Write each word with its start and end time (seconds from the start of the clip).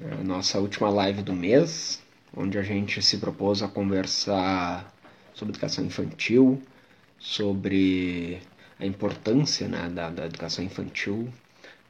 É 0.00 0.22
nossa 0.22 0.60
última 0.60 0.88
live 0.90 1.22
do 1.22 1.32
mês, 1.32 2.00
onde 2.32 2.56
a 2.56 2.62
gente 2.62 3.02
se 3.02 3.18
propôs 3.18 3.62
a 3.62 3.68
conversar 3.68 4.94
sobre 5.34 5.50
educação 5.52 5.84
infantil, 5.84 6.62
sobre 7.18 8.40
a 8.78 8.86
importância 8.86 9.66
né, 9.66 9.88
da, 9.88 10.08
da 10.08 10.26
educação 10.26 10.64
infantil. 10.64 11.28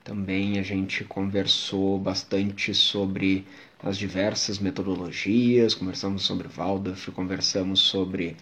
Também 0.02 0.58
a 0.58 0.62
gente 0.62 1.04
conversou 1.04 1.98
bastante 1.98 2.74
sobre 2.74 3.46
as 3.78 3.98
diversas 3.98 4.58
metodologias, 4.58 5.74
conversamos 5.74 6.22
sobre 6.22 6.48
Waldorf, 6.48 7.10
conversamos 7.12 7.80
sobre 7.80 8.38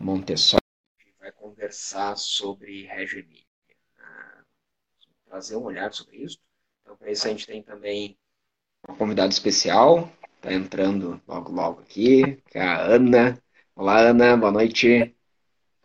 Montessori, 0.00 0.62
vai 1.20 1.30
conversar 1.32 2.16
sobre 2.16 2.86
Reggio 2.86 3.18
Emilia, 3.20 3.44
ah, 3.98 4.42
trazer 5.26 5.56
um 5.56 5.64
olhar 5.64 5.92
sobre 5.92 6.16
isso. 6.16 6.38
Então, 6.80 6.96
para 6.96 7.10
isso 7.10 7.26
a 7.26 7.30
gente 7.30 7.46
tem 7.46 7.62
também 7.62 8.16
uma 8.86 8.96
convidada 8.96 9.30
especial, 9.30 10.08
está 10.36 10.52
entrando 10.52 11.20
logo 11.26 11.50
logo 11.50 11.80
aqui, 11.80 12.36
que 12.50 12.58
é 12.58 12.62
a 12.62 12.80
Ana. 12.80 13.38
Olá, 13.74 13.98
Ana, 13.98 14.36
boa 14.36 14.52
noite. 14.52 15.14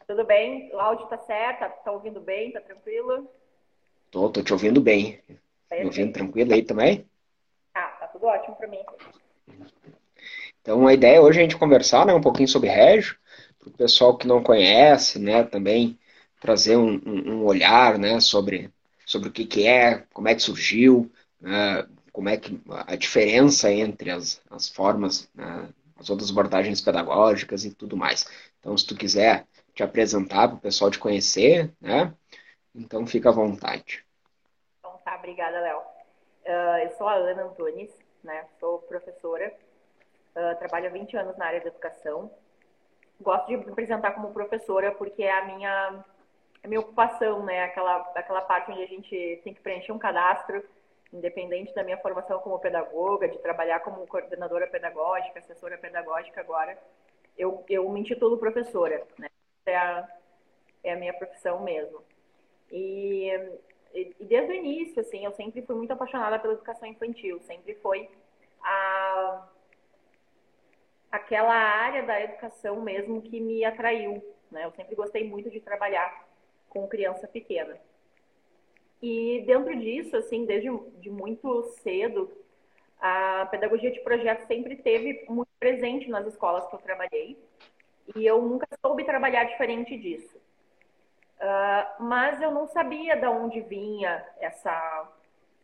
Tudo 0.07 0.25
bem? 0.25 0.69
O 0.73 0.79
áudio 0.79 1.05
está 1.05 1.17
certo? 1.19 1.63
Está 1.63 1.91
ouvindo 1.91 2.19
bem? 2.19 2.49
Está 2.49 2.61
tranquilo? 2.61 3.29
Tô, 4.11 4.29
tô 4.29 4.43
te 4.43 4.53
ouvindo 4.53 4.81
bem. 4.81 5.19
Tá 5.69 5.77
Me 5.77 5.85
ouvindo 5.85 6.13
tranquilo 6.13 6.53
aí 6.53 6.61
também? 6.61 7.07
Ah, 7.73 7.87
tá 7.99 8.07
tudo 8.07 8.25
ótimo 8.25 8.55
para 8.55 8.67
mim. 8.67 8.83
Então, 10.61 10.87
a 10.87 10.93
ideia 10.93 11.21
hoje 11.21 11.39
é 11.39 11.41
a 11.41 11.43
gente 11.43 11.57
conversar 11.57 12.05
né, 12.05 12.13
um 12.13 12.21
pouquinho 12.21 12.47
sobre 12.47 12.69
Régio, 12.69 13.17
para 13.59 13.69
o 13.69 13.73
pessoal 13.73 14.17
que 14.17 14.27
não 14.27 14.43
conhece, 14.43 15.19
né, 15.19 15.43
também 15.43 15.97
trazer 16.39 16.77
um, 16.77 17.01
um, 17.05 17.31
um, 17.31 17.45
olhar 17.45 17.97
né, 17.97 18.19
sobre, 18.19 18.69
sobre 19.05 19.29
o 19.29 19.31
que, 19.31 19.45
que 19.45 19.67
é, 19.67 20.05
como 20.13 20.27
é 20.27 20.35
que 20.35 20.41
surgiu, 20.41 21.11
né, 21.41 21.85
como 22.13 22.29
é 22.29 22.37
que 22.37 22.61
a 22.69 22.95
diferença 22.95 23.71
entre 23.71 24.11
as, 24.11 24.39
as 24.49 24.69
formas, 24.69 25.29
né, 25.33 25.67
as 25.97 26.09
outras 26.09 26.29
abordagens 26.29 26.79
pedagógicas 26.79 27.65
e 27.65 27.73
tudo 27.73 27.97
mais. 27.97 28.25
Então, 28.59 28.77
se 28.77 28.85
tu 28.85 28.95
quiser 28.95 29.47
te 29.73 29.81
apresentar 29.81 30.47
para 30.47 30.57
o 30.57 30.61
pessoal 30.61 30.91
te 30.91 30.99
conhecer, 30.99 31.73
né, 31.81 32.13
então 32.73 33.05
fica 33.07 33.29
à 33.29 33.31
vontade. 33.33 34.05
Então 34.79 34.95
tá, 35.03 35.15
obrigada, 35.15 35.59
Léo. 35.59 35.79
Uh, 35.79 36.77
eu 36.83 36.91
sou 36.91 37.07
a 37.07 37.15
Ana 37.15 37.45
Antunes, 37.45 37.89
né, 38.23 38.45
sou 38.59 38.79
professora, 38.79 39.51
uh, 40.35 40.57
trabalho 40.59 40.87
há 40.87 40.91
20 40.91 41.17
anos 41.17 41.37
na 41.37 41.47
área 41.47 41.61
da 41.61 41.67
educação, 41.67 42.29
gosto 43.21 43.47
de 43.47 43.57
me 43.57 43.71
apresentar 43.71 44.11
como 44.11 44.33
professora 44.33 44.91
porque 44.91 45.23
é 45.23 45.31
a 45.31 45.45
minha, 45.45 46.05
a 46.63 46.67
minha 46.67 46.81
ocupação, 46.81 47.43
né? 47.43 47.63
Aquela, 47.63 47.97
aquela 48.15 48.41
parte 48.41 48.71
onde 48.71 48.83
a 48.83 48.87
gente 48.87 49.41
tem 49.43 49.53
que 49.53 49.61
preencher 49.61 49.91
um 49.91 49.97
cadastro, 49.97 50.63
independente 51.13 51.73
da 51.73 51.83
minha 51.83 51.97
formação 51.99 52.39
como 52.39 52.59
pedagoga, 52.59 53.27
de 53.27 53.37
trabalhar 53.37 53.79
como 53.81 54.07
coordenadora 54.07 54.67
pedagógica, 54.67 55.39
assessora 55.39 55.77
pedagógica 55.77 56.41
agora, 56.41 56.77
eu, 57.37 57.63
eu 57.69 57.87
me 57.89 58.01
intitulo 58.01 58.37
professora, 58.37 59.05
né? 59.17 59.29
É 59.65 59.77
a, 59.77 60.07
é 60.83 60.93
a 60.93 60.97
minha 60.97 61.13
profissão 61.13 61.63
mesmo. 61.63 62.03
E, 62.71 63.29
e, 63.93 64.13
desde 64.19 64.51
o 64.51 64.55
início, 64.55 64.99
assim, 64.99 65.23
eu 65.23 65.31
sempre 65.31 65.61
fui 65.61 65.75
muito 65.75 65.93
apaixonada 65.93 66.39
pela 66.39 66.53
educação 66.53 66.89
infantil, 66.89 67.39
sempre 67.41 67.75
foi 67.75 68.09
a 68.61 69.47
aquela 71.11 71.53
área 71.53 72.01
da 72.01 72.19
educação 72.19 72.81
mesmo 72.81 73.21
que 73.21 73.39
me 73.39 73.63
atraiu. 73.63 74.23
Né? 74.49 74.65
Eu 74.65 74.71
sempre 74.71 74.95
gostei 74.95 75.29
muito 75.29 75.51
de 75.51 75.59
trabalhar 75.59 76.27
com 76.67 76.87
criança 76.87 77.27
pequena. 77.27 77.79
E 79.03 79.43
dentro 79.45 79.77
disso, 79.77 80.15
assim, 80.15 80.45
desde 80.45 80.69
de 81.01 81.09
muito 81.09 81.61
cedo, 81.83 82.31
a 82.97 83.45
pedagogia 83.51 83.91
de 83.91 83.99
projeto 83.99 84.47
sempre 84.47 84.77
teve 84.77 85.25
muito 85.27 85.49
presente 85.59 86.09
nas 86.09 86.25
escolas 86.25 86.65
que 86.67 86.73
eu 86.73 86.79
trabalhei. 86.79 87.37
E 88.15 88.25
eu 88.25 88.41
nunca 88.41 88.65
soube 88.79 89.03
trabalhar 89.03 89.43
diferente 89.43 89.97
disso. 89.97 90.37
Uh, 91.37 92.03
mas 92.03 92.41
eu 92.41 92.49
não 92.49 92.65
sabia 92.65 93.17
de 93.17 93.27
onde 93.27 93.59
vinha 93.59 94.25
essa 94.39 95.11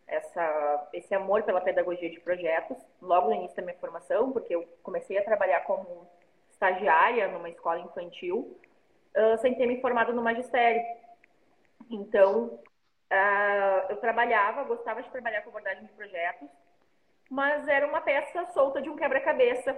essa, 0.05 0.89
esse 0.91 1.13
amor 1.15 1.43
pela 1.43 1.61
pedagogia 1.61 2.09
de 2.09 2.19
projetos 2.19 2.77
logo 3.01 3.29
no 3.29 3.35
início 3.35 3.55
da 3.55 3.61
minha 3.61 3.77
formação, 3.77 4.31
porque 4.33 4.53
eu 4.53 4.67
comecei 4.83 5.17
a 5.17 5.23
trabalhar 5.23 5.61
como 5.61 6.09
estagiária 6.51 7.27
numa 7.29 7.47
escola 7.47 7.79
infantil, 7.79 8.59
uh, 9.15 9.37
sem 9.37 9.55
ter 9.55 9.65
me 9.65 9.79
formado 9.79 10.11
no 10.11 10.21
magistério. 10.21 10.81
Então, 11.89 12.59
uh, 13.11 13.91
eu 13.91 13.97
trabalhava, 13.97 14.63
gostava 14.63 15.01
de 15.01 15.09
trabalhar 15.09 15.41
com 15.41 15.49
abordagem 15.49 15.85
de 15.85 15.93
projetos, 15.93 16.49
mas 17.29 17.67
era 17.67 17.87
uma 17.87 18.01
peça 18.01 18.45
solta 18.47 18.81
de 18.81 18.89
um 18.89 18.95
quebra-cabeça, 18.95 19.77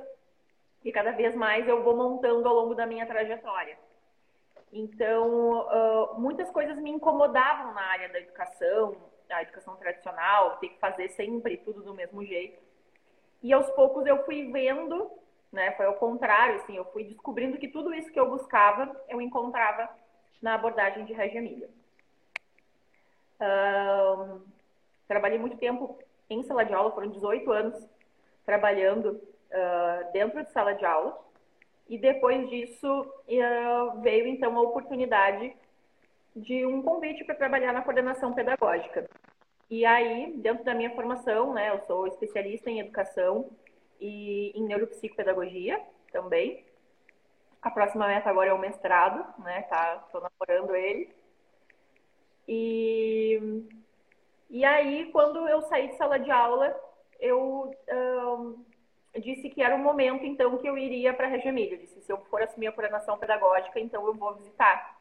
e 0.83 0.91
cada 0.91 1.11
vez 1.11 1.35
mais 1.35 1.67
eu 1.67 1.83
vou 1.83 1.95
montando 1.95 2.47
ao 2.47 2.55
longo 2.55 2.73
da 2.73 2.85
minha 2.85 3.05
trajetória. 3.05 3.77
Então, 4.73 5.59
uh, 5.59 6.19
muitas 6.19 6.49
coisas 6.49 6.77
me 6.79 6.89
incomodavam 6.89 7.73
na 7.73 7.81
área 7.81 8.09
da 8.09 8.19
educação, 8.19 8.95
a 9.29 9.41
educação 9.41 9.75
tradicional, 9.75 10.57
ter 10.57 10.69
que 10.69 10.79
fazer 10.79 11.09
sempre 11.09 11.57
tudo 11.57 11.83
do 11.83 11.93
mesmo 11.93 12.23
jeito. 12.25 12.61
E 13.43 13.51
aos 13.51 13.69
poucos 13.71 14.05
eu 14.05 14.23
fui 14.23 14.51
vendo, 14.51 15.11
né, 15.51 15.71
foi 15.71 15.85
ao 15.85 15.95
contrário, 15.95 16.55
assim, 16.57 16.75
eu 16.75 16.85
fui 16.85 17.03
descobrindo 17.03 17.57
que 17.57 17.67
tudo 17.67 17.93
isso 17.93 18.11
que 18.11 18.19
eu 18.19 18.29
buscava, 18.29 18.95
eu 19.09 19.21
encontrava 19.21 19.89
na 20.41 20.55
abordagem 20.55 21.05
de 21.05 21.13
Regia 21.13 21.41
Milha. 21.41 21.69
Trabalhei 25.07 25.37
muito 25.37 25.57
tempo 25.57 25.99
em 26.29 26.43
sala 26.43 26.63
de 26.63 26.73
aula, 26.73 26.91
foram 26.91 27.09
18 27.09 27.51
anos 27.51 27.89
trabalhando 28.45 29.07
uh, 29.51 30.11
dentro 30.13 30.43
de 30.43 30.51
sala 30.51 30.73
de 30.73 30.85
aula. 30.85 31.19
E 31.89 31.97
depois 31.97 32.49
disso 32.49 33.01
uh, 33.01 34.01
veio 34.01 34.27
então 34.27 34.57
a 34.57 34.61
oportunidade 34.61 35.53
de 36.35 36.65
um 36.65 36.81
convite 36.81 37.23
para 37.25 37.35
trabalhar 37.35 37.73
na 37.73 37.81
coordenação 37.81 38.33
pedagógica. 38.33 39.09
E 39.69 39.85
aí, 39.85 40.33
dentro 40.37 40.63
da 40.63 40.73
minha 40.73 40.93
formação, 40.95 41.53
né, 41.53 41.69
eu 41.69 41.79
sou 41.85 42.07
especialista 42.07 42.69
em 42.69 42.79
educação 42.79 43.49
e 43.99 44.51
em 44.55 44.63
neuropsicopedagogia 44.63 45.81
também. 46.11 46.65
A 47.61 47.69
próxima 47.69 48.07
meta 48.07 48.29
agora 48.29 48.49
é 48.49 48.53
o 48.53 48.59
mestrado, 48.59 49.25
né, 49.43 49.63
tá, 49.63 50.07
tô 50.11 50.19
namorando 50.19 50.75
ele. 50.75 51.09
E, 52.47 53.63
e 54.49 54.65
aí, 54.65 55.09
quando 55.11 55.47
eu 55.47 55.61
saí 55.63 55.89
de 55.89 55.97
sala 55.97 56.19
de 56.19 56.31
aula, 56.31 56.75
eu 57.19 57.73
um, 57.89 58.55
disse 59.19 59.49
que 59.49 59.61
era 59.61 59.75
o 59.75 59.79
momento, 59.79 60.25
então, 60.25 60.57
que 60.57 60.67
eu 60.67 60.77
iria 60.77 61.13
para 61.13 61.27
a 61.27 61.29
Reggio 61.29 61.49
Emília. 61.49 61.77
Disse, 61.77 62.01
se 62.01 62.11
eu 62.11 62.17
for 62.29 62.41
assumir 62.41 62.67
a 62.67 62.71
coordenação 62.71 63.17
pedagógica, 63.17 63.79
então 63.79 64.05
eu 64.05 64.13
vou 64.13 64.35
visitar 64.35 64.97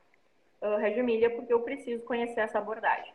uh, 0.61 0.77
Reggio 0.77 1.01
Emília, 1.01 1.31
porque 1.31 1.53
eu 1.53 1.61
preciso 1.61 2.03
conhecer 2.05 2.41
essa 2.41 2.59
abordagem. 2.59 3.13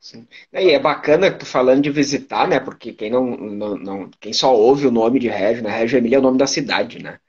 Sim. 0.00 0.26
E 0.52 0.70
é 0.70 0.80
bacana 0.80 1.30
que 1.30 1.38
tu 1.38 1.46
falando 1.46 1.82
de 1.82 1.90
visitar, 1.90 2.48
né? 2.48 2.58
Porque 2.58 2.92
quem 2.92 3.08
não, 3.08 3.24
não, 3.24 3.76
não, 3.76 4.10
quem 4.18 4.32
só 4.32 4.52
ouve 4.52 4.84
o 4.84 4.90
nome 4.90 5.20
de 5.20 5.28
Reggio, 5.28 5.62
né? 5.62 5.70
Reggio 5.70 5.98
Emília 5.98 6.16
é 6.16 6.18
o 6.18 6.22
nome 6.22 6.38
da 6.38 6.46
cidade, 6.46 7.00
né? 7.00 7.20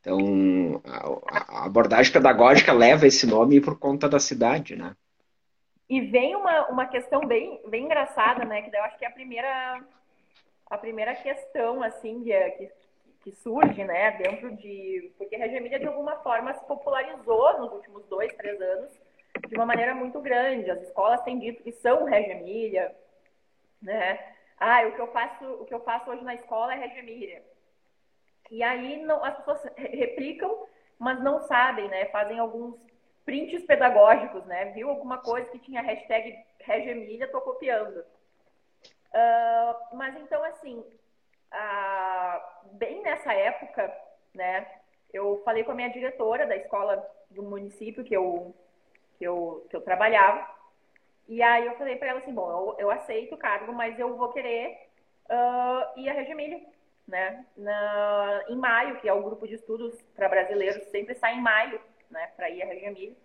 Então 0.00 0.82
a, 0.84 1.60
a 1.60 1.64
abordagem 1.64 2.12
pedagógica 2.12 2.70
leva 2.72 3.06
esse 3.06 3.26
nome 3.26 3.62
por 3.62 3.78
conta 3.78 4.06
da 4.08 4.20
cidade, 4.20 4.76
né? 4.76 4.94
E 5.88 6.00
vem 6.00 6.36
uma, 6.36 6.68
uma 6.68 6.86
questão 6.86 7.20
bem, 7.26 7.60
bem 7.66 7.84
engraçada, 7.84 8.44
né? 8.44 8.62
Que 8.62 8.74
eu 8.76 8.84
acho 8.84 8.98
que 8.98 9.04
é 9.04 9.08
a 9.08 9.12
primeira 9.12 9.82
a 10.70 10.76
primeira 10.76 11.14
questão 11.14 11.82
assim 11.82 12.22
que, 12.22 12.50
que, 12.50 12.70
que 13.22 13.32
surge, 13.32 13.84
né, 13.84 14.12
dentro 14.12 14.54
de. 14.56 15.12
Porque 15.16 15.34
a 15.34 15.38
Regia 15.38 15.60
Mídia, 15.60 15.78
de 15.78 15.86
alguma 15.86 16.16
forma, 16.16 16.52
se 16.54 16.64
popularizou 16.66 17.58
nos 17.58 17.72
últimos 17.72 18.04
dois, 18.06 18.32
três 18.34 18.60
anos 18.60 18.92
de 19.48 19.54
uma 19.54 19.66
maneira 19.66 19.94
muito 19.94 20.20
grande. 20.20 20.70
As 20.70 20.82
escolas 20.82 21.22
têm 21.22 21.38
dito 21.38 21.62
que 21.62 21.72
são 21.72 22.04
Regia 22.04 22.36
Mídia, 22.36 22.94
né? 23.80 24.18
Ah, 24.58 24.86
o 24.86 24.92
que 24.92 25.00
eu 25.00 25.06
faço, 25.08 25.44
o 25.44 25.64
que 25.64 25.72
eu 25.72 25.80
faço 25.80 26.10
hoje 26.10 26.22
na 26.24 26.34
escola 26.34 26.74
é 26.74 26.78
Regia 26.78 27.02
Mídia. 27.02 27.42
E 28.50 28.62
aí 28.62 29.02
não, 29.02 29.24
as 29.24 29.36
pessoas 29.36 29.62
replicam, 29.76 30.66
mas 30.98 31.22
não 31.22 31.40
sabem, 31.40 31.88
né? 31.88 32.06
Fazem 32.06 32.38
alguns 32.38 32.76
prints 33.28 33.62
pedagógicos, 33.66 34.42
né? 34.46 34.72
Viu 34.72 34.88
alguma 34.88 35.18
coisa 35.18 35.50
que 35.50 35.58
tinha 35.58 35.82
hashtag 35.82 36.34
Regia 36.60 36.94
Mídia, 36.94 37.28
tô 37.30 37.42
copiando. 37.42 37.98
Uh, 37.98 39.96
mas 39.96 40.16
então, 40.16 40.42
assim, 40.44 40.82
ah, 41.50 42.62
bem 42.72 43.02
nessa 43.02 43.34
época, 43.34 43.94
né, 44.34 44.66
eu 45.12 45.42
falei 45.44 45.62
com 45.62 45.72
a 45.72 45.74
minha 45.74 45.90
diretora 45.90 46.46
da 46.46 46.56
escola 46.56 47.06
do 47.28 47.42
município 47.42 48.02
que 48.02 48.14
eu, 48.16 48.54
que 49.18 49.24
eu, 49.24 49.66
que 49.68 49.76
eu 49.76 49.82
trabalhava. 49.82 50.48
E 51.28 51.42
aí 51.42 51.66
eu 51.66 51.76
falei 51.76 51.96
para 51.96 52.08
ela 52.08 52.20
assim, 52.20 52.32
bom, 52.32 52.50
eu, 52.50 52.76
eu, 52.78 52.90
aceito 52.90 53.34
o 53.34 53.38
cargo, 53.38 53.74
mas 53.74 53.98
eu 53.98 54.16
vou 54.16 54.32
querer 54.32 54.88
uh, 55.28 56.00
ir 56.00 56.08
a 56.08 56.14
Regimília, 56.14 56.62
né? 57.06 57.44
Na, 57.54 58.44
em 58.48 58.56
maio, 58.56 58.98
que 59.00 59.06
é 59.08 59.12
o 59.12 59.22
grupo 59.22 59.46
de 59.46 59.56
estudos 59.56 60.00
para 60.16 60.30
brasileiros, 60.30 60.82
sempre 60.84 61.14
sai 61.14 61.34
em 61.34 61.42
maio, 61.42 61.78
né, 62.10 62.30
para 62.36 62.50
ir 62.50 62.62
a 62.62 62.66
Regimília. 62.66 63.16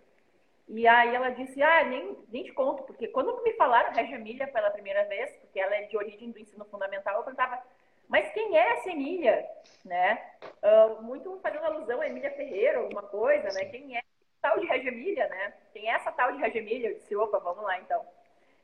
E 0.68 0.88
aí 0.88 1.14
ela 1.14 1.30
disse, 1.30 1.62
ah, 1.62 1.84
nem, 1.84 2.16
nem 2.28 2.42
te 2.42 2.52
conto, 2.52 2.84
porque 2.84 3.08
quando 3.08 3.42
me 3.42 3.52
falaram 3.52 3.92
Regia 3.92 4.46
pela 4.48 4.70
primeira 4.70 5.04
vez, 5.04 5.30
porque 5.36 5.60
ela 5.60 5.74
é 5.74 5.82
de 5.82 5.96
origem 5.96 6.30
do 6.30 6.38
ensino 6.38 6.64
fundamental, 6.64 7.16
eu 7.16 7.22
perguntava, 7.22 7.62
mas 8.08 8.30
quem 8.32 8.56
é 8.56 8.72
essa 8.72 8.90
Emília? 8.90 9.46
Né? 9.84 10.18
Uh, 10.62 11.02
muito 11.02 11.38
fazendo 11.42 11.64
alusão 11.64 12.00
a 12.00 12.06
Emília 12.06 12.30
Ferreira, 12.30 12.78
alguma 12.78 13.02
coisa, 13.02 13.48
né? 13.52 13.66
Quem 13.66 13.96
é 13.96 14.02
tal 14.40 14.58
de 14.58 14.66
Regia 14.66 15.26
né? 15.28 15.54
Quem 15.72 15.90
é 15.90 15.94
essa 15.94 16.12
tal 16.12 16.32
de 16.32 16.38
Regia? 16.38 16.90
Eu 16.90 16.94
disse, 16.94 17.16
opa, 17.16 17.38
vamos 17.38 17.64
lá 17.64 17.78
então. 17.78 18.04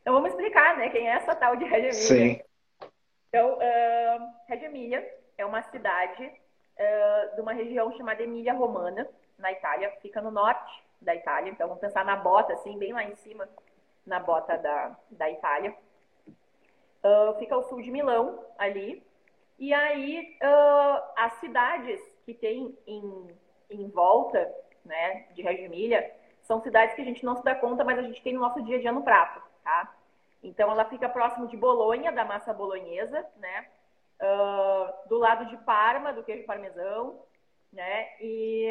Então 0.01 0.15
vamos 0.15 0.31
explicar, 0.31 0.77
né? 0.77 0.89
Quem 0.91 1.09
é 1.09 1.13
essa 1.13 1.35
tal 1.35 1.57
de 1.57 1.65
Regia? 1.65 1.93
Sim. 1.93 2.41
Então, 3.29 3.55
uh, 3.55 4.35
Regia 4.47 5.19
é 5.39 5.45
uma 5.45 5.63
cidade 5.63 6.25
uh, 6.25 7.35
de 7.35 7.41
uma 7.41 7.53
região 7.53 7.93
chamada 7.97 8.23
Emília 8.23 8.53
Romana, 8.53 9.09
na 9.41 9.51
Itália, 9.53 9.91
fica 10.01 10.21
no 10.21 10.31
norte 10.31 10.85
da 11.01 11.15
Itália. 11.15 11.51
Então, 11.51 11.67
vamos 11.67 11.81
pensar 11.81 12.05
na 12.05 12.17
bota, 12.17 12.53
assim, 12.53 12.79
bem 12.79 12.93
lá 12.93 13.03
em 13.05 13.15
cima, 13.17 13.49
na 14.07 14.21
bota 14.21 14.57
da, 14.59 14.97
da 15.11 15.31
Itália. 15.31 15.75
Uh, 17.03 17.39
fica 17.39 17.55
ao 17.55 17.63
sul 17.63 17.81
de 17.81 17.91
Milão, 17.91 18.45
ali. 18.59 19.03
E 19.59 19.73
aí, 19.73 20.37
uh, 20.43 21.03
as 21.17 21.33
cidades 21.35 22.01
que 22.25 22.35
tem 22.35 22.77
em, 22.87 23.29
em 23.71 23.89
volta 23.89 24.53
né, 24.85 25.27
de 25.33 25.43
Reggio 25.43 25.67
Emília 25.67 26.15
são 26.43 26.61
cidades 26.61 26.95
que 26.95 27.03
a 27.03 27.05
gente 27.05 27.25
não 27.25 27.37
se 27.37 27.45
dá 27.45 27.55
conta, 27.55 27.85
mas 27.85 27.99
a 27.99 28.03
gente 28.03 28.23
tem 28.23 28.35
no 28.35 28.41
nosso 28.41 28.63
dia 28.63 28.77
a 28.77 28.81
dia 28.81 28.93
no 28.93 29.03
prato, 29.03 29.41
tá? 29.63 29.95
Então, 30.43 30.71
ela 30.71 30.85
fica 30.87 31.09
próximo 31.09 31.47
de 31.47 31.57
Bolonha, 31.57 32.11
da 32.11 32.25
massa 32.25 32.53
bolonhesa, 32.53 33.27
né? 33.37 33.67
Uh, 34.21 35.09
do 35.09 35.19
lado 35.19 35.47
de 35.47 35.57
Parma, 35.59 36.13
do 36.13 36.23
queijo 36.23 36.45
parmesão, 36.45 37.21
né? 37.73 38.09
E, 38.21 38.67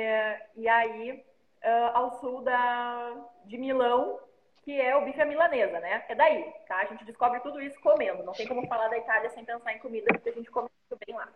e 0.56 0.68
aí 0.68 1.24
uh, 1.64 1.98
ao 1.98 2.20
sul 2.20 2.42
da, 2.42 3.14
de 3.46 3.58
Milão, 3.58 4.20
que 4.64 4.80
é 4.80 4.96
o 4.96 5.04
bife 5.04 5.22
à 5.22 5.26
milanesa, 5.26 5.80
né? 5.80 6.06
É 6.08 6.16
daí, 6.16 6.54
tá? 6.68 6.78
A 6.78 6.86
gente 6.86 7.06
descobre 7.06 7.40
tudo 7.40 7.62
isso 7.62 7.80
comendo. 7.82 8.24
Não 8.24 8.34
tem 8.34 8.48
como 8.48 8.68
falar 8.68 8.88
da 8.90 8.98
Itália 8.98 9.30
sem 9.30 9.46
pensar 9.46 9.74
em 9.74 9.80
comida, 9.80 10.08
porque 10.14 10.30
a 10.30 10.34
gente 10.34 10.52
come 10.52 10.70
muito 10.90 11.06
bem 11.06 11.16
lá. 11.16 11.28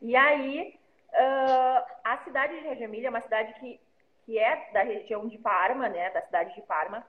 E 0.00 0.14
aí, 0.14 0.78
uh, 1.10 1.84
a 2.04 2.18
cidade 2.18 2.54
de 2.54 2.66
Reggio 2.66 3.06
é 3.06 3.10
uma 3.10 3.20
cidade 3.20 3.52
que, 3.54 3.80
que 4.24 4.38
é 4.38 4.70
da 4.72 4.82
região 4.82 5.26
de 5.26 5.38
Parma, 5.38 5.88
né? 5.88 6.10
Da 6.10 6.22
cidade 6.22 6.54
de 6.54 6.62
Parma, 6.62 7.04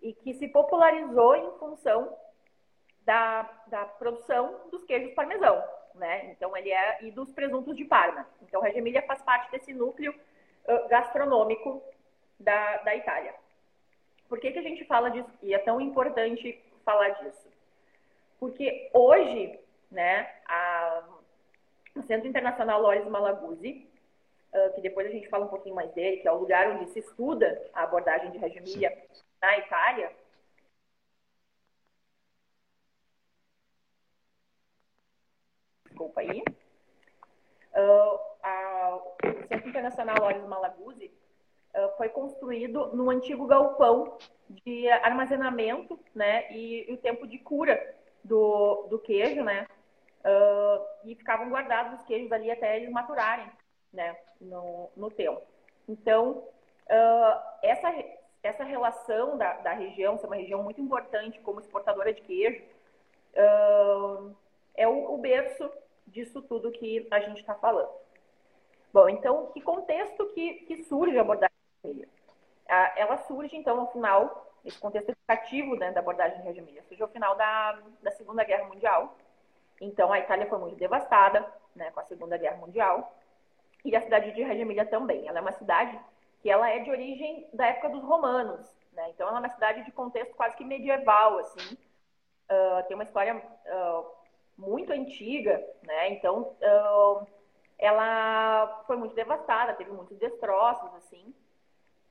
e 0.00 0.12
que 0.12 0.34
se 0.34 0.48
popularizou 0.48 1.36
em 1.36 1.58
função 1.58 2.16
da, 3.04 3.48
da 3.66 3.84
produção 3.84 4.68
dos 4.70 4.84
queijos 4.84 5.14
parmesão, 5.14 5.62
né? 5.94 6.30
Então, 6.30 6.56
ele 6.56 6.70
é... 6.70 7.04
E 7.04 7.10
dos 7.10 7.32
presuntos 7.32 7.76
de 7.76 7.84
Parma. 7.84 8.26
Então, 8.42 8.60
Reggio 8.60 8.78
Emília 8.78 9.02
faz 9.02 9.22
parte 9.22 9.50
desse 9.50 9.72
núcleo 9.72 10.14
gastronômico 10.88 11.82
da, 12.38 12.78
da 12.78 12.94
Itália. 12.94 13.34
Por 14.28 14.38
que, 14.40 14.50
que 14.52 14.58
a 14.58 14.62
gente 14.62 14.84
fala 14.84 15.10
disso? 15.10 15.30
E 15.42 15.54
é 15.54 15.58
tão 15.58 15.80
importante 15.80 16.58
falar 16.84 17.10
disso? 17.10 17.48
Porque 18.38 18.90
hoje, 18.92 19.58
né, 19.90 20.28
a, 20.46 21.04
o 21.94 22.02
Centro 22.02 22.28
Internacional 22.28 22.80
Loris 22.80 23.06
Malaguzzi, 23.06 23.86
uh, 24.52 24.74
que 24.74 24.80
depois 24.80 25.06
a 25.06 25.10
gente 25.10 25.28
fala 25.28 25.44
um 25.44 25.48
pouquinho 25.48 25.74
mais 25.74 25.92
dele, 25.92 26.18
que 26.18 26.28
é 26.28 26.32
o 26.32 26.38
lugar 26.38 26.70
onde 26.70 26.90
se 26.90 27.00
estuda 27.00 27.62
a 27.74 27.82
abordagem 27.82 28.30
de 28.30 28.38
Reggio 28.38 28.62
na 29.40 29.58
Itália, 29.58 30.10
desculpa 36.02 36.20
aí. 36.20 36.42
Uh, 37.74 38.18
a, 38.42 38.96
o 38.96 39.46
Centro 39.48 39.68
Internacional 39.68 40.16
Olhos 40.22 40.46
Malaguzzi 40.46 41.10
uh, 41.74 41.96
foi 41.96 42.08
construído 42.08 42.88
no 42.88 43.08
antigo 43.08 43.46
galpão 43.46 44.18
de 44.64 44.88
armazenamento 44.90 45.98
né, 46.14 46.50
e, 46.52 46.90
e 46.90 46.92
o 46.92 46.98
tempo 46.98 47.26
de 47.26 47.38
cura 47.38 47.94
do, 48.22 48.86
do 48.90 48.98
queijo, 48.98 49.42
né? 49.42 49.66
Uh, 50.24 51.08
e 51.08 51.14
ficavam 51.14 51.48
guardados 51.48 51.98
os 51.98 52.06
queijos 52.06 52.30
ali 52.30 52.50
até 52.50 52.76
eles 52.76 52.90
maturarem 52.90 53.50
né, 53.92 54.16
no, 54.40 54.90
no 54.96 55.10
tempo. 55.10 55.42
Então, 55.88 56.46
essa, 57.62 57.92
essa 58.42 58.62
relação 58.62 59.36
da, 59.36 59.54
da 59.54 59.72
região, 59.72 60.18
ser 60.18 60.26
uma 60.26 60.36
região 60.36 60.62
muito 60.62 60.80
importante 60.80 61.40
como 61.40 61.58
exportadora 61.58 62.12
de 62.12 62.20
queijo, 62.20 62.62
é 64.74 64.86
o, 64.86 65.14
o 65.14 65.18
berço 65.18 65.70
disso 66.12 66.42
tudo 66.42 66.70
que 66.70 67.06
a 67.10 67.20
gente 67.20 67.40
está 67.40 67.54
falando. 67.54 67.90
Bom, 68.92 69.08
então, 69.08 69.46
que 69.52 69.60
contexto 69.60 70.26
que, 70.34 70.54
que 70.66 70.84
surge 70.84 71.16
a 71.18 71.22
abordagem 71.22 71.56
de? 71.84 72.08
Ah, 72.68 72.92
ela 72.96 73.16
surge, 73.18 73.56
então, 73.56 73.76
no 73.76 73.86
final, 73.88 74.54
esse 74.64 74.78
contexto 74.78 75.10
educativo 75.10 75.74
né, 75.76 75.90
da 75.90 76.00
abordagem 76.00 76.40
de 76.52 76.58
Emilia, 76.58 76.82
surge 76.84 77.02
ao 77.02 77.08
final 77.08 77.34
da, 77.34 77.78
da 78.02 78.10
Segunda 78.12 78.44
Guerra 78.44 78.68
Mundial. 78.68 79.16
Então, 79.80 80.12
a 80.12 80.18
Itália 80.18 80.46
foi 80.46 80.58
muito 80.58 80.76
devastada 80.76 81.46
né, 81.74 81.90
com 81.90 82.00
a 82.00 82.04
Segunda 82.04 82.36
Guerra 82.36 82.58
Mundial. 82.58 83.16
E 83.84 83.96
a 83.96 84.00
cidade 84.00 84.30
de 84.32 84.42
Reggio 84.42 84.88
também. 84.88 85.26
Ela 85.26 85.38
é 85.38 85.42
uma 85.42 85.52
cidade 85.52 85.98
que 86.40 86.50
ela 86.50 86.68
é 86.68 86.78
de 86.78 86.90
origem 86.90 87.48
da 87.52 87.66
época 87.66 87.88
dos 87.88 88.02
romanos. 88.02 88.64
Né? 88.92 89.10
Então, 89.10 89.26
ela 89.26 89.38
é 89.38 89.40
uma 89.40 89.48
cidade 89.48 89.84
de 89.84 89.90
contexto 89.90 90.34
quase 90.36 90.56
que 90.56 90.64
medieval, 90.64 91.38
assim. 91.38 91.76
Uh, 92.50 92.86
tem 92.86 92.94
uma 92.94 93.04
história 93.04 93.36
uh, 93.36 94.21
muito 94.56 94.92
antiga, 94.92 95.62
né? 95.82 96.10
Então, 96.10 96.56
uh, 96.60 97.26
ela 97.78 98.84
foi 98.86 98.96
muito 98.96 99.14
devastada, 99.14 99.74
teve 99.74 99.90
muitos 99.90 100.18
destroços, 100.18 100.94
assim. 100.94 101.34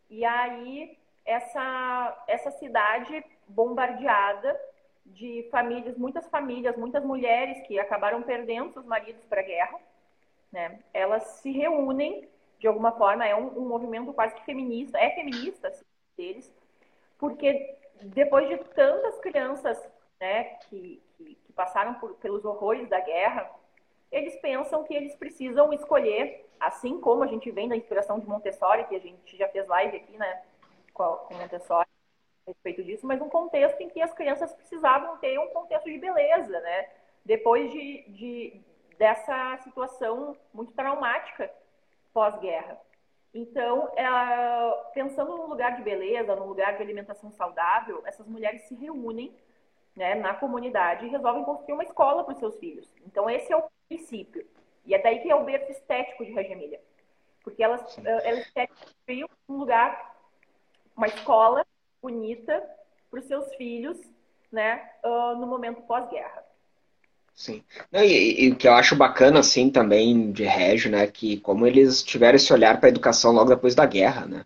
E 0.09 0.25
aí, 0.25 0.97
essa, 1.25 2.23
essa 2.27 2.51
cidade 2.51 3.23
bombardeada 3.47 4.59
de 5.05 5.47
famílias, 5.51 5.97
muitas 5.97 6.27
famílias, 6.27 6.75
muitas 6.77 7.03
mulheres 7.03 7.65
que 7.67 7.79
acabaram 7.79 8.21
perdendo 8.21 8.71
seus 8.73 8.85
maridos 8.85 9.25
para 9.25 9.41
a 9.41 9.45
guerra, 9.45 9.79
né? 10.51 10.79
Elas 10.93 11.23
se 11.41 11.51
reúnem 11.51 12.29
de 12.61 12.67
alguma 12.67 12.91
forma, 12.91 13.25
é 13.25 13.35
um, 13.35 13.57
um 13.57 13.67
movimento 13.67 14.13
quase 14.13 14.35
que 14.35 14.45
feminista, 14.45 14.97
é 14.99 15.09
feminista 15.15 15.69
assim, 15.69 15.83
deles, 16.15 16.53
porque 17.17 17.75
depois 18.03 18.47
de 18.47 18.57
tantas 18.75 19.19
crianças 19.19 19.77
né, 20.19 20.43
que, 20.43 21.01
que, 21.51 21.55
passaram 21.55 21.95
por, 21.95 22.15
pelos 22.15 22.45
horrores 22.45 22.87
da 22.87 22.99
guerra, 22.99 23.51
eles 24.11 24.35
pensam 24.37 24.83
que 24.83 24.93
eles 24.93 25.15
precisam 25.15 25.71
escolher, 25.73 26.49
assim 26.59 26.99
como 26.99 27.23
a 27.23 27.27
gente 27.27 27.51
vem 27.51 27.67
da 27.67 27.75
inspiração 27.75 28.19
de 28.19 28.25
Montessori, 28.25 28.85
que 28.85 28.95
a 28.95 28.99
gente 28.99 29.37
já 29.37 29.47
fez 29.49 29.67
live 29.67 29.97
aqui, 29.97 30.17
né, 30.17 30.43
com 30.93 31.19
Montessori 31.31 31.87
a 32.47 32.49
respeito 32.49 32.83
disso, 32.83 33.05
mas 33.05 33.21
um 33.21 33.29
contexto 33.29 33.79
em 33.81 33.89
que 33.89 34.01
as 34.01 34.13
crianças 34.13 34.53
precisavam 34.53 35.17
ter 35.17 35.37
um 35.39 35.47
contexto 35.49 35.89
de 35.89 35.97
beleza, 35.97 36.59
né, 36.59 36.89
depois 37.23 37.71
de, 37.71 38.03
de 38.09 38.61
dessa 38.97 39.57
situação 39.63 40.35
muito 40.53 40.73
traumática 40.73 41.51
pós-guerra. 42.13 42.79
Então, 43.33 43.89
é, 43.95 44.05
pensando 44.93 45.37
num 45.37 45.47
lugar 45.47 45.77
de 45.77 45.83
beleza, 45.83 46.35
num 46.35 46.47
lugar 46.47 46.75
de 46.75 46.83
alimentação 46.83 47.31
saudável, 47.31 48.01
essas 48.05 48.27
mulheres 48.27 48.63
se 48.63 48.75
reúnem 48.75 49.33
né, 50.01 50.15
na 50.15 50.33
comunidade 50.33 51.05
e 51.05 51.09
resolvem 51.09 51.43
construir 51.43 51.73
uma 51.75 51.83
escola 51.83 52.23
para 52.23 52.33
os 52.33 52.39
seus 52.39 52.57
filhos. 52.57 52.87
Então, 53.05 53.29
esse 53.29 53.53
é 53.53 53.55
o 53.55 53.63
princípio. 53.87 54.43
E 54.83 54.95
é 54.95 54.99
daí 54.99 55.19
que 55.19 55.29
é 55.29 55.35
o 55.35 55.45
berço 55.45 55.71
estético 55.71 56.25
de 56.25 56.31
Regia 56.31 56.53
Emília. 56.53 56.81
Porque 57.43 57.63
elas, 57.63 57.83
querem 58.51 58.67
construir 58.67 59.25
um 59.47 59.57
lugar, 59.57 60.15
uma 60.97 61.05
escola 61.05 61.63
bonita 62.01 62.67
para 63.11 63.19
os 63.19 63.27
seus 63.27 63.53
filhos, 63.53 63.99
né, 64.51 64.89
uh, 65.05 65.37
no 65.37 65.45
momento 65.45 65.83
pós-guerra. 65.83 66.43
Sim. 67.35 67.63
E, 67.93 68.45
e, 68.45 68.51
o 68.51 68.55
que 68.55 68.67
eu 68.67 68.73
acho 68.73 68.95
bacana, 68.95 69.39
assim, 69.39 69.69
também 69.69 70.31
de 70.31 70.43
Régio, 70.43 70.89
né, 70.89 71.05
que 71.05 71.37
como 71.41 71.67
eles 71.67 72.01
tiveram 72.01 72.37
esse 72.37 72.51
olhar 72.51 72.79
para 72.79 72.87
a 72.87 72.91
educação 72.91 73.31
logo 73.31 73.51
depois 73.51 73.75
da 73.75 73.85
guerra, 73.85 74.25
né, 74.25 74.45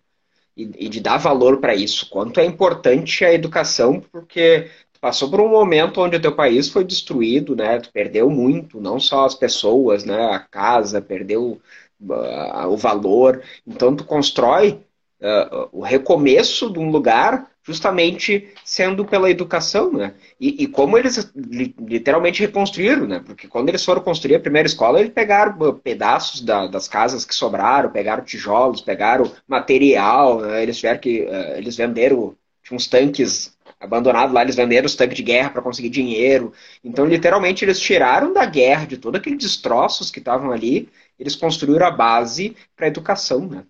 e, 0.55 0.85
e 0.85 0.89
de 0.89 0.99
dar 0.99 1.17
valor 1.17 1.61
para 1.61 1.73
isso. 1.73 2.09
Quanto 2.09 2.41
é 2.41 2.45
importante 2.45 3.23
a 3.23 3.33
educação, 3.33 4.01
porque 4.11 4.69
passou 5.05 5.29
por 5.29 5.39
um 5.39 5.47
momento 5.47 6.01
onde 6.01 6.17
o 6.17 6.19
teu 6.19 6.31
país 6.31 6.67
foi 6.67 6.83
destruído, 6.83 7.55
né? 7.55 7.79
Tu 7.79 7.91
perdeu 7.91 8.27
muito, 8.27 8.81
não 8.81 8.99
só 8.99 9.23
as 9.23 9.35
pessoas, 9.35 10.03
né? 10.03 10.19
A 10.31 10.39
casa 10.39 10.99
perdeu 10.99 11.61
uh, 12.01 12.67
o 12.67 12.75
valor. 12.75 13.43
Então 13.67 13.95
tu 13.95 14.03
constrói 14.03 14.79
uh, 15.21 15.69
o 15.71 15.81
recomeço 15.83 16.73
de 16.73 16.79
um 16.79 16.89
lugar 16.89 17.51
justamente 17.61 18.51
sendo 18.63 19.05
pela 19.05 19.29
educação, 19.29 19.93
né? 19.93 20.15
E, 20.39 20.63
e, 20.63 20.67
como 20.67 20.97
eles 20.97 21.31
literalmente 21.35 22.41
reconstruíram, 22.41 23.05
né? 23.05 23.21
Porque 23.23 23.47
quando 23.47 23.69
eles 23.69 23.85
foram 23.85 24.01
construir 24.01 24.37
a 24.37 24.39
primeira 24.39 24.67
escola, 24.67 24.99
eles 24.99 25.13
pegaram 25.13 25.71
pedaços 25.83 26.41
da, 26.41 26.65
das 26.65 26.87
casas 26.87 27.23
que 27.23 27.35
sobraram, 27.35 27.91
pegaram 27.91 28.23
tijolos, 28.23 28.81
pegaram 28.81 29.31
material, 29.47 30.41
né? 30.41 30.63
eles 30.63 30.77
tiveram 30.77 30.99
que 30.99 31.21
uh, 31.21 31.57
eles 31.57 31.77
venderam 31.77 32.35
tinha 32.63 32.75
uns 32.75 32.87
tanques 32.87 33.54
abandonado 33.85 34.33
lá, 34.33 34.41
eles 34.41 34.55
venderam 34.55 34.85
os 34.85 34.95
tanques 34.95 35.15
de 35.15 35.23
guerra 35.23 35.49
para 35.49 35.61
conseguir 35.61 35.89
dinheiro. 35.89 36.53
Então, 36.83 37.05
literalmente, 37.05 37.63
eles 37.63 37.79
tiraram 37.79 38.33
da 38.33 38.45
guerra, 38.45 38.85
de 38.85 38.97
todos 38.97 39.19
aqueles 39.19 39.39
destroços 39.39 40.11
que 40.11 40.19
estavam 40.19 40.51
ali, 40.51 40.89
eles 41.19 41.35
construíram 41.35 41.85
a 41.87 41.91
base 41.91 42.55
para 42.75 42.85
a 42.85 42.89
educação, 42.89 43.47
né? 43.47 43.65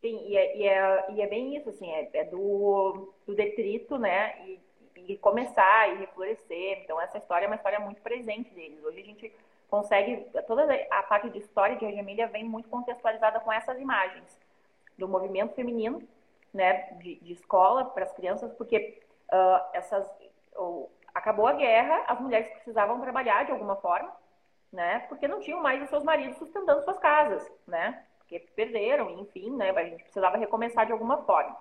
Sim, 0.00 0.18
e 0.26 0.36
é, 0.36 0.56
e 0.56 0.66
é, 0.66 1.06
e 1.14 1.22
é 1.22 1.26
bem 1.26 1.56
isso, 1.56 1.68
assim, 1.68 1.90
é, 1.90 2.08
é 2.14 2.24
do, 2.24 3.12
do 3.26 3.34
detrito, 3.34 3.98
né? 3.98 4.34
E, 4.46 4.60
e 5.12 5.16
começar 5.18 5.92
e 5.92 5.98
reflorescer. 5.98 6.80
Então, 6.82 7.00
essa 7.00 7.18
história 7.18 7.44
é 7.44 7.48
uma 7.48 7.56
história 7.56 7.80
muito 7.80 8.00
presente 8.00 8.50
deles. 8.54 8.82
Hoje 8.82 9.00
a 9.00 9.04
gente 9.04 9.32
consegue. 9.68 10.24
Toda 10.46 10.64
a 10.90 11.02
parte 11.02 11.28
de 11.30 11.38
história 11.38 11.76
de 11.76 11.84
Regia 11.84 12.26
vem 12.28 12.44
muito 12.44 12.68
contextualizada 12.68 13.40
com 13.40 13.52
essas 13.52 13.78
imagens 13.78 14.38
do 14.96 15.08
movimento 15.08 15.54
feminino, 15.54 16.02
né, 16.52 16.92
de, 16.94 17.16
de 17.20 17.32
escola 17.32 17.84
para 17.84 18.04
as 18.04 18.12
crianças, 18.12 18.52
porque 18.54 19.02
uh, 19.32 19.60
essas. 19.72 20.08
Uh, 20.56 20.88
acabou 21.12 21.46
a 21.46 21.52
guerra, 21.52 22.04
as 22.06 22.20
mulheres 22.20 22.48
precisavam 22.50 23.00
trabalhar 23.00 23.44
de 23.44 23.50
alguma 23.50 23.76
forma, 23.76 24.12
né, 24.72 25.00
porque 25.08 25.26
não 25.26 25.40
tinham 25.40 25.60
mais 25.60 25.82
os 25.82 25.88
seus 25.88 26.04
maridos 26.04 26.38
sustentando 26.38 26.84
suas 26.84 26.98
casas, 26.98 27.50
né, 27.66 28.04
porque 28.18 28.38
perderam, 28.54 29.10
enfim, 29.18 29.50
né, 29.56 29.70
a 29.70 29.84
gente 29.84 30.04
precisava 30.04 30.36
recomeçar 30.36 30.86
de 30.86 30.92
alguma 30.92 31.18
forma. 31.24 31.56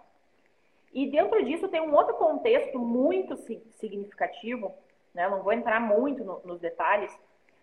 E 0.93 1.09
dentro 1.09 1.43
disso 1.45 1.67
tem 1.67 1.81
um 1.81 1.93
outro 1.93 2.15
contexto 2.15 2.79
muito 2.79 3.35
significativo, 3.77 4.73
né? 5.13 5.29
não 5.29 5.43
vou 5.43 5.53
entrar 5.53 5.79
muito 5.79 6.23
no, 6.23 6.41
nos 6.43 6.59
detalhes, 6.59 7.15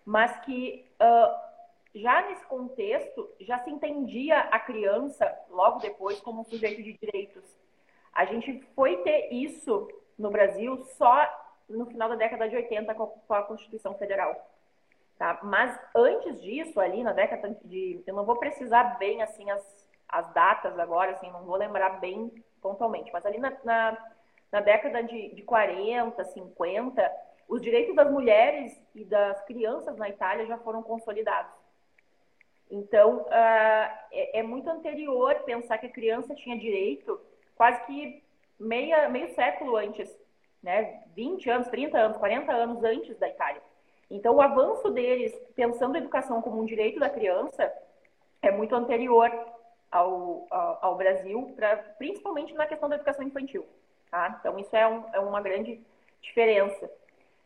mas 0.04 0.36
que 0.44 0.86
uh, 1.00 1.45
já 1.96 2.22
nesse 2.28 2.44
contexto 2.46 3.28
já 3.40 3.58
se 3.58 3.70
entendia 3.70 4.38
a 4.38 4.58
criança 4.58 5.34
logo 5.48 5.80
depois 5.80 6.20
como 6.20 6.42
um 6.42 6.44
sujeito 6.44 6.82
de 6.82 6.92
direitos. 6.92 7.42
A 8.12 8.24
gente 8.24 8.60
foi 8.74 8.98
ter 8.98 9.32
isso 9.32 9.88
no 10.18 10.30
Brasil 10.30 10.82
só 10.84 11.26
no 11.68 11.86
final 11.86 12.08
da 12.08 12.16
década 12.16 12.48
de 12.48 12.56
80 12.56 12.94
com 12.94 13.34
a 13.34 13.42
Constituição 13.42 13.94
Federal. 13.94 14.34
Tá? 15.18 15.40
Mas 15.42 15.78
antes 15.94 16.42
disso, 16.42 16.78
ali 16.78 17.02
na 17.02 17.12
década 17.12 17.56
de. 17.64 18.02
Eu 18.06 18.14
não 18.14 18.24
vou 18.24 18.36
precisar 18.36 18.98
bem 18.98 19.22
assim 19.22 19.50
as, 19.50 19.88
as 20.08 20.30
datas 20.34 20.78
agora, 20.78 21.12
assim, 21.12 21.30
não 21.30 21.44
vou 21.44 21.56
lembrar 21.56 21.98
bem 22.00 22.30
pontualmente, 22.60 23.10
mas 23.12 23.24
ali 23.24 23.38
na, 23.38 23.52
na, 23.64 23.98
na 24.52 24.60
década 24.60 25.02
de, 25.02 25.34
de 25.34 25.42
40, 25.42 26.22
50, 26.22 27.12
os 27.48 27.62
direitos 27.62 27.94
das 27.94 28.10
mulheres 28.10 28.78
e 28.94 29.04
das 29.04 29.42
crianças 29.44 29.96
na 29.96 30.08
Itália 30.08 30.46
já 30.46 30.58
foram 30.58 30.82
consolidados. 30.82 31.65
Então, 32.70 33.18
uh, 33.18 33.28
é, 34.10 34.40
é, 34.40 34.42
muito 34.42 34.68
anterior 34.68 35.34
pensar 35.44 35.78
que 35.78 35.86
a 35.86 35.92
criança 35.92 36.34
tinha 36.34 36.58
direito 36.58 37.20
quase 37.54 37.84
que 37.86 38.22
meia, 38.58 39.08
meio 39.08 39.34
século 39.34 39.76
antes, 39.76 40.14
né? 40.62 41.02
20 41.14 41.48
anos, 41.48 41.68
30 41.68 41.98
anos, 41.98 42.16
40 42.16 42.52
anos 42.52 42.82
antes 42.82 43.16
da 43.18 43.28
Itália. 43.28 43.62
Então, 44.10 44.36
o 44.36 44.40
avanço 44.40 44.90
deles, 44.90 45.32
pensando 45.54 45.96
a 45.96 45.98
educação 45.98 46.42
como 46.42 46.60
um 46.60 46.64
direito 46.64 46.98
da 46.98 47.10
criança, 47.10 47.72
é 48.42 48.50
muito 48.50 48.74
anterior 48.74 49.30
ao, 49.90 50.46
ao, 50.50 50.78
ao 50.82 50.96
Brasil, 50.96 51.52
pra, 51.56 51.76
principalmente 51.98 52.54
na 52.54 52.66
questão 52.66 52.88
da 52.88 52.96
educação 52.96 53.24
infantil. 53.24 53.66
Tá? 54.10 54.36
Então, 54.40 54.58
isso 54.58 54.74
é, 54.74 54.86
um, 54.86 55.04
é 55.12 55.20
uma 55.20 55.40
grande 55.40 55.80
diferença. 56.20 56.90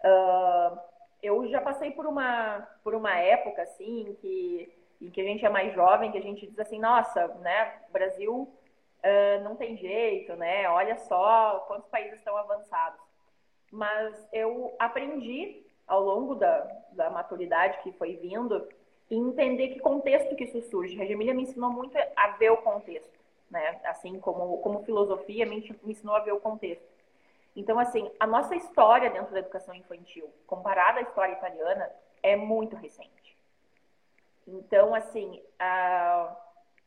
Uh, 0.04 0.78
eu 1.22 1.46
já 1.48 1.60
passei 1.60 1.90
por 1.90 2.06
uma, 2.06 2.66
por 2.82 2.94
uma 2.94 3.16
época, 3.16 3.62
assim, 3.62 4.16
que, 4.20 4.72
em 5.00 5.10
que 5.10 5.20
a 5.20 5.24
gente 5.24 5.44
é 5.44 5.48
mais 5.48 5.74
jovem, 5.74 6.12
que 6.12 6.18
a 6.18 6.22
gente 6.22 6.46
diz 6.46 6.58
assim, 6.58 6.78
nossa, 6.78 7.26
né, 7.38 7.80
Brasil 7.90 8.32
uh, 8.34 9.42
não 9.42 9.56
tem 9.56 9.76
jeito, 9.76 10.34
né, 10.36 10.68
olha 10.68 10.96
só 10.98 11.64
quantos 11.66 11.88
países 11.88 12.18
estão 12.18 12.36
avançados. 12.36 13.00
Mas 13.70 14.28
eu 14.32 14.74
aprendi 14.78 15.64
ao 15.86 16.02
longo 16.02 16.34
da, 16.34 16.60
da 16.92 17.10
maturidade 17.10 17.78
que 17.82 17.92
foi 17.92 18.16
vindo 18.16 18.68
e 19.10 19.16
entender 19.16 19.68
que 19.68 19.80
contexto 19.80 20.36
que 20.36 20.44
isso 20.44 20.60
surge. 20.62 21.00
A 21.00 21.06
Gemília 21.06 21.34
me 21.34 21.42
ensinou 21.42 21.70
muito 21.70 21.96
a 22.16 22.28
ver 22.36 22.50
o 22.50 22.58
contexto, 22.58 23.18
né? 23.50 23.80
Assim 23.84 24.20
como, 24.20 24.58
como 24.58 24.84
filosofia 24.84 25.44
me, 25.44 25.56
me 25.82 25.92
ensinou 25.92 26.14
a 26.14 26.20
ver 26.20 26.32
o 26.32 26.40
contexto. 26.40 26.84
Então, 27.56 27.78
assim, 27.78 28.08
a 28.20 28.26
nossa 28.26 28.54
história 28.54 29.10
dentro 29.10 29.32
da 29.32 29.40
educação 29.40 29.74
infantil, 29.74 30.30
comparada 30.46 31.00
à 31.00 31.02
história 31.02 31.32
italiana, 31.32 31.90
é 32.22 32.36
muito 32.36 32.76
recente. 32.76 33.19
Então, 34.52 34.94
assim, 34.94 35.40
uh, 35.60 36.34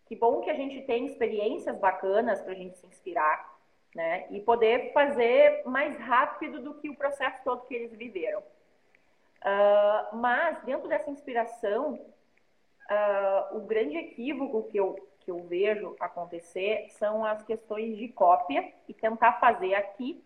que 0.05 0.15
bom 0.15 0.41
que 0.41 0.50
a 0.50 0.53
gente 0.53 0.82
tem 0.82 1.05
experiências 1.05 1.77
bacanas 1.77 2.41
para 2.41 2.51
a 2.51 2.55
gente 2.55 2.77
se 2.77 2.86
inspirar, 2.86 3.53
né? 3.96 4.27
E 4.32 4.41
poder 4.41 4.91
fazer 4.91 5.63
mais 5.65 5.98
rápido 6.00 6.62
do 6.62 6.74
que 6.75 6.89
o 6.89 6.96
processo 6.96 7.38
todo 7.43 7.65
que 7.65 7.74
eles 7.74 7.93
viveram. 7.93 8.39
Uh, 8.39 10.15
mas, 10.15 10.62
dentro 10.63 10.88
dessa 10.88 11.10
inspiração, 11.10 11.93
uh, 11.93 13.58
o 13.58 13.62
grande 13.62 13.98
equívoco 13.98 14.63
que 14.70 14.77
eu, 14.77 14.96
que 15.20 15.32
eu 15.32 15.38
vejo 15.43 15.96
acontecer 16.00 16.88
são 16.91 17.24
as 17.24 17.43
questões 17.43 17.98
de 17.98 18.08
cópia 18.10 18.74
e 18.88 18.93
tentar 18.93 19.34
fazer 19.34 19.75
aqui 19.75 20.24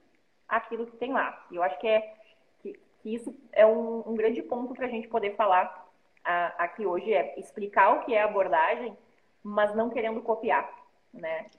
aquilo 0.47 0.85
que 0.85 0.97
tem 0.97 1.13
lá. 1.13 1.45
E 1.51 1.55
eu 1.55 1.63
acho 1.63 1.77
que, 1.79 1.87
é, 1.87 2.15
que, 2.59 2.79
que 3.01 3.13
isso 3.13 3.35
é 3.51 3.65
um, 3.65 4.03
um 4.07 4.15
grande 4.15 4.41
ponto 4.41 4.73
para 4.73 4.85
a 4.85 4.89
gente 4.89 5.07
poder 5.07 5.35
falar 5.35 5.86
uh, 6.27 6.53
aqui 6.57 6.85
hoje, 6.85 7.13
é 7.13 7.39
explicar 7.39 7.95
o 7.95 8.05
que 8.05 8.13
é 8.13 8.21
abordagem, 8.21 8.97
mas 9.41 9.73
não 9.73 9.89
querendo 9.89 10.21
copiar. 10.21 10.69
Né? 11.13 11.49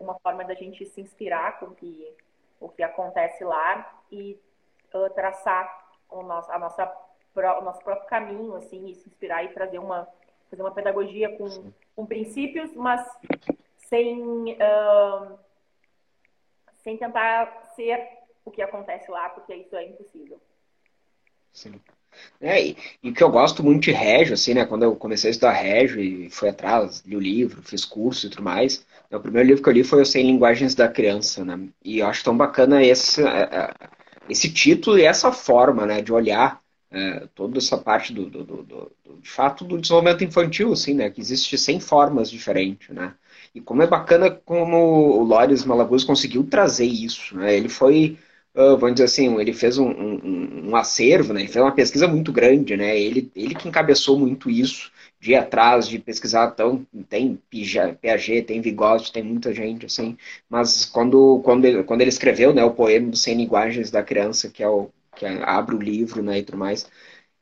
Uma 0.00 0.18
forma 0.18 0.44
da 0.44 0.54
gente 0.54 0.84
se 0.84 1.00
inspirar 1.00 1.60
com 1.60 1.74
que, 1.74 2.12
o 2.60 2.68
que 2.68 2.82
acontece 2.82 3.44
lá 3.44 4.02
e 4.10 4.38
uh, 4.92 5.08
traçar 5.10 5.86
o 6.10 6.22
nosso, 6.22 6.50
a 6.50 6.58
nossa 6.58 7.06
o 7.34 7.60
nosso 7.60 7.84
próprio 7.84 8.08
caminho, 8.08 8.56
assim, 8.56 8.88
e 8.88 8.94
se 8.94 9.06
inspirar 9.10 9.44
e 9.44 9.48
trazer 9.48 9.78
uma, 9.78 10.08
fazer 10.48 10.62
uma 10.62 10.70
pedagogia 10.70 11.36
com, 11.36 11.70
com 11.94 12.06
princípios, 12.06 12.74
mas 12.74 13.06
sem, 13.76 14.54
uh, 14.54 15.38
sem 16.78 16.96
tentar 16.96 17.72
ser 17.74 18.08
o 18.42 18.50
que 18.50 18.62
acontece 18.62 19.10
lá, 19.10 19.28
porque 19.28 19.54
isso 19.54 19.76
é 19.76 19.84
impossível. 19.84 20.40
É, 22.40 22.68
e, 22.68 22.76
e 23.02 23.10
o 23.10 23.14
que 23.14 23.22
eu 23.22 23.30
gosto 23.30 23.62
muito 23.62 23.84
de 23.84 23.92
Régio, 23.92 24.34
assim, 24.34 24.54
né? 24.54 24.64
Quando 24.64 24.82
eu 24.84 24.96
comecei 24.96 25.28
a 25.28 25.32
estudar 25.32 25.52
Régio 25.52 26.00
e 26.00 26.30
fui 26.30 26.48
atrás, 26.48 27.02
li 27.06 27.16
o 27.16 27.20
livro, 27.20 27.62
fiz 27.62 27.84
curso 27.84 28.26
e 28.26 28.30
tudo 28.30 28.42
mais. 28.42 28.86
Né, 29.10 29.18
o 29.18 29.20
primeiro 29.20 29.48
livro 29.48 29.62
que 29.62 29.68
eu 29.68 29.72
li 29.72 29.84
foi 29.84 30.02
o 30.02 30.06
Sem 30.06 30.26
Linguagens 30.26 30.74
da 30.74 30.88
Criança, 30.88 31.44
né? 31.44 31.68
E 31.84 31.98
eu 32.00 32.06
acho 32.06 32.24
tão 32.24 32.36
bacana 32.36 32.82
esse, 32.84 33.22
é, 33.22 33.42
é, 33.42 33.74
esse 34.28 34.52
título 34.52 34.98
e 34.98 35.04
essa 35.04 35.32
forma, 35.32 35.86
né, 35.86 36.02
de 36.02 36.12
olhar 36.12 36.60
é, 36.90 37.26
toda 37.34 37.58
essa 37.58 37.76
parte 37.78 38.12
do, 38.12 38.26
do, 38.28 38.44
do, 38.44 38.62
do, 38.62 38.92
de 39.20 39.28
fato 39.28 39.64
do 39.64 39.78
desenvolvimento 39.78 40.24
infantil, 40.24 40.72
assim, 40.72 40.94
né, 40.94 41.10
que 41.10 41.20
existe 41.20 41.56
100 41.58 41.80
formas 41.80 42.30
diferentes, 42.30 42.88
né, 42.94 43.14
e 43.54 43.60
como 43.60 43.82
é 43.82 43.86
bacana 43.86 44.30
como 44.30 44.76
o 45.18 45.22
Lores 45.24 45.64
Malaguz 45.64 46.04
conseguiu 46.04 46.44
trazer 46.44 46.86
isso, 46.86 47.36
né, 47.36 47.56
ele 47.56 47.68
foi, 47.68 48.18
uh, 48.56 48.76
vamos 48.76 48.94
dizer 48.94 49.04
assim, 49.04 49.38
ele 49.38 49.52
fez 49.52 49.78
um, 49.78 49.88
um, 49.88 50.70
um, 50.70 50.76
acervo, 50.76 51.32
né, 51.32 51.40
ele 51.40 51.48
fez 51.48 51.64
uma 51.64 51.74
pesquisa 51.74 52.08
muito 52.08 52.32
grande, 52.32 52.76
né, 52.76 52.98
ele, 52.98 53.30
ele 53.36 53.54
que 53.54 53.68
encabeçou 53.68 54.18
muito 54.18 54.50
isso, 54.50 54.90
de 55.20 55.32
ir 55.32 55.36
atrás, 55.36 55.88
de 55.88 55.98
pesquisar, 55.98 56.52
então, 56.52 56.86
tem 57.08 57.40
Piaget, 57.50 58.42
tem 58.42 58.60
Vygotsky, 58.60 59.12
tem 59.12 59.22
muita 59.22 59.52
gente, 59.52 59.86
assim, 59.86 60.16
mas 60.48 60.84
quando, 60.84 61.40
quando, 61.44 61.64
ele, 61.64 61.82
quando 61.84 62.00
ele 62.00 62.10
escreveu, 62.10 62.52
né, 62.54 62.64
o 62.64 62.72
poema 62.72 63.10
dos 63.10 63.22
100 63.22 63.36
linguagens 63.36 63.90
da 63.90 64.02
criança, 64.02 64.48
que 64.50 64.62
é 64.62 64.68
o 64.68 64.90
que 65.16 65.24
abre 65.24 65.74
o 65.74 65.80
livro 65.80 66.22
né, 66.22 66.38
e 66.38 66.42
tudo 66.42 66.58
mais, 66.58 66.86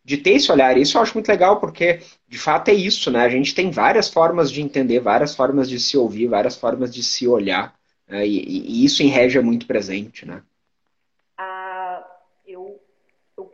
de 0.04 0.16
ter 0.18 0.32
esse 0.32 0.50
olhar. 0.52 0.76
Isso 0.78 0.96
eu 0.96 1.02
acho 1.02 1.14
muito 1.14 1.28
legal, 1.28 1.60
porque 1.60 2.00
de 2.28 2.38
fato 2.38 2.68
é 2.68 2.74
isso, 2.74 3.10
né? 3.10 3.20
A 3.24 3.28
gente 3.28 3.54
tem 3.54 3.70
várias 3.70 4.08
formas 4.08 4.50
de 4.52 4.62
entender, 4.62 5.00
várias 5.00 5.34
formas 5.34 5.68
de 5.68 5.80
se 5.80 5.96
ouvir, 5.96 6.28
várias 6.28 6.56
formas 6.56 6.94
de 6.94 7.02
se 7.02 7.26
olhar, 7.26 7.74
né? 8.08 8.26
e, 8.26 8.38
e, 8.38 8.84
isso 8.84 9.02
em 9.02 9.08
Régia 9.08 9.40
é 9.40 9.42
muito 9.42 9.66
presente, 9.66 10.26
né? 10.26 10.42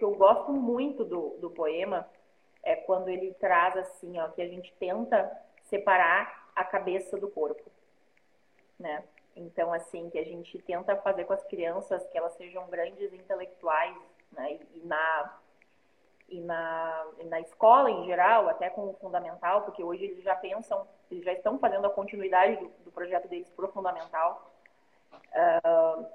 Que 0.00 0.04
eu 0.04 0.14
gosto 0.14 0.50
muito 0.50 1.04
do, 1.04 1.36
do 1.42 1.50
poema 1.50 2.08
é 2.62 2.74
quando 2.74 3.08
ele 3.10 3.34
traz 3.34 3.76
assim, 3.76 4.18
ó, 4.18 4.28
que 4.28 4.40
a 4.40 4.48
gente 4.48 4.72
tenta 4.80 5.30
separar 5.64 6.50
a 6.56 6.64
cabeça 6.64 7.18
do 7.18 7.28
corpo, 7.28 7.70
né? 8.78 9.04
Então, 9.36 9.70
assim, 9.74 10.08
que 10.08 10.18
a 10.18 10.24
gente 10.24 10.58
tenta 10.62 10.96
fazer 10.96 11.24
com 11.24 11.34
as 11.34 11.44
crianças 11.44 12.04
que 12.08 12.16
elas 12.16 12.32
sejam 12.32 12.66
grandes 12.68 13.12
intelectuais, 13.12 13.94
né? 14.32 14.58
E 14.74 14.80
na, 14.86 15.38
e 16.30 16.40
na, 16.40 17.06
e 17.18 17.24
na 17.24 17.40
escola 17.40 17.90
em 17.90 18.06
geral, 18.06 18.48
até 18.48 18.70
com 18.70 18.88
o 18.88 18.94
fundamental, 18.94 19.62
porque 19.62 19.84
hoje 19.84 20.04
eles 20.04 20.24
já 20.24 20.34
pensam, 20.34 20.88
eles 21.10 21.24
já 21.24 21.34
estão 21.34 21.58
fazendo 21.58 21.86
a 21.86 21.90
continuidade 21.90 22.56
do, 22.56 22.68
do 22.84 22.90
projeto 22.90 23.28
deles 23.28 23.50
para 23.50 23.66
o 23.66 23.72
fundamental, 23.72 24.50
uh, 25.12 26.06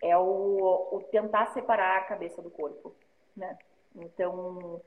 é 0.00 0.16
o, 0.16 0.88
o, 0.92 1.02
tentar 1.10 1.46
separar 1.46 1.98
a 1.98 2.04
cabeça 2.04 2.42
do 2.42 2.50
corpo, 2.50 2.94
né? 3.36 3.58
Então, 3.94 4.80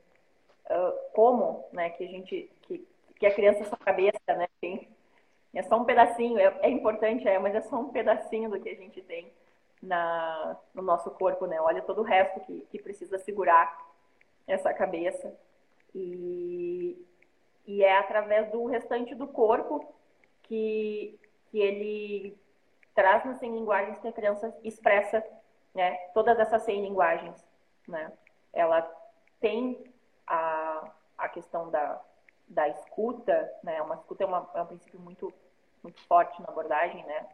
uh, 0.70 1.12
como, 1.14 1.66
né, 1.72 1.90
que 1.92 2.04
a 2.04 2.08
gente, 2.08 2.52
que, 2.64 2.88
que 3.16 3.26
a 3.26 3.34
criança 3.34 3.66
sua 3.66 3.78
cabeça, 3.78 4.20
né, 4.28 4.48
tem, 4.60 4.90
é 5.54 5.64
só 5.64 5.78
um 5.78 5.86
pedacinho, 5.86 6.38
é, 6.38 6.60
é, 6.62 6.70
importante, 6.70 7.28
é, 7.28 7.40
mas 7.40 7.56
é 7.56 7.62
só 7.62 7.78
um 7.80 7.90
pedacinho 7.90 8.50
do 8.50 8.60
que 8.60 8.70
a 8.70 8.76
gente 8.76 9.02
tem 9.02 9.32
na, 9.82 10.58
no 10.74 10.82
nosso 10.82 11.10
corpo, 11.12 11.46
né? 11.46 11.60
Olha 11.62 11.82
todo 11.82 12.02
o 12.02 12.04
resto 12.04 12.40
que, 12.42 12.62
que 12.70 12.80
precisa 12.80 13.18
segurar 13.18 13.76
essa 14.46 14.74
cabeça. 14.74 15.34
E, 15.96 17.04
e 17.66 17.84
é 17.84 17.98
através 17.98 18.52
do 18.52 18.66
restante 18.66 19.16
do 19.16 19.28
corpo 19.28 19.94
que, 20.44 21.20
que 21.50 21.60
ele 21.60 22.38
traz 22.94 23.26
nas 23.26 23.40
100 23.40 23.56
linguagens 23.56 24.00
que 24.00 24.08
a 24.08 24.14
criança 24.14 24.56
expressa 24.64 25.24
né, 25.74 25.96
todas 26.14 26.38
essas 26.40 26.64
100 26.64 26.82
linguagens. 26.82 27.46
Né? 27.88 28.12
Ela 28.54 28.82
tem 29.40 29.84
a, 30.26 30.92
a 31.18 31.30
questão 31.30 31.70
da, 31.70 32.02
da 32.48 32.68
escuta, 32.70 33.52
né? 33.64 33.82
Uma 33.82 33.96
escuta 33.96 34.24
é, 34.24 34.28
uma, 34.28 34.50
é 34.54 34.62
um 34.62 34.68
princípio 34.68 35.00
muito, 35.00 35.34
muito 35.84 36.02
forte 36.08 36.42
na 36.42 36.48
abordagem, 36.48 37.04
né? 37.06 37.28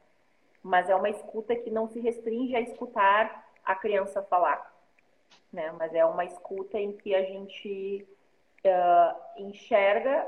Mas 0.61 0.89
é 0.89 0.95
uma 0.95 1.09
escuta 1.09 1.55
que 1.55 1.69
não 1.69 1.87
se 1.87 1.99
restringe 1.99 2.55
a 2.55 2.61
escutar 2.61 3.49
a 3.65 3.75
criança 3.75 4.21
falar, 4.23 4.73
né? 5.51 5.71
Mas 5.73 5.93
é 5.93 6.05
uma 6.05 6.25
escuta 6.25 6.77
em 6.77 6.93
que 6.93 7.13
a 7.13 7.23
gente 7.23 8.07
uh, 8.65 9.41
enxerga 9.41 10.27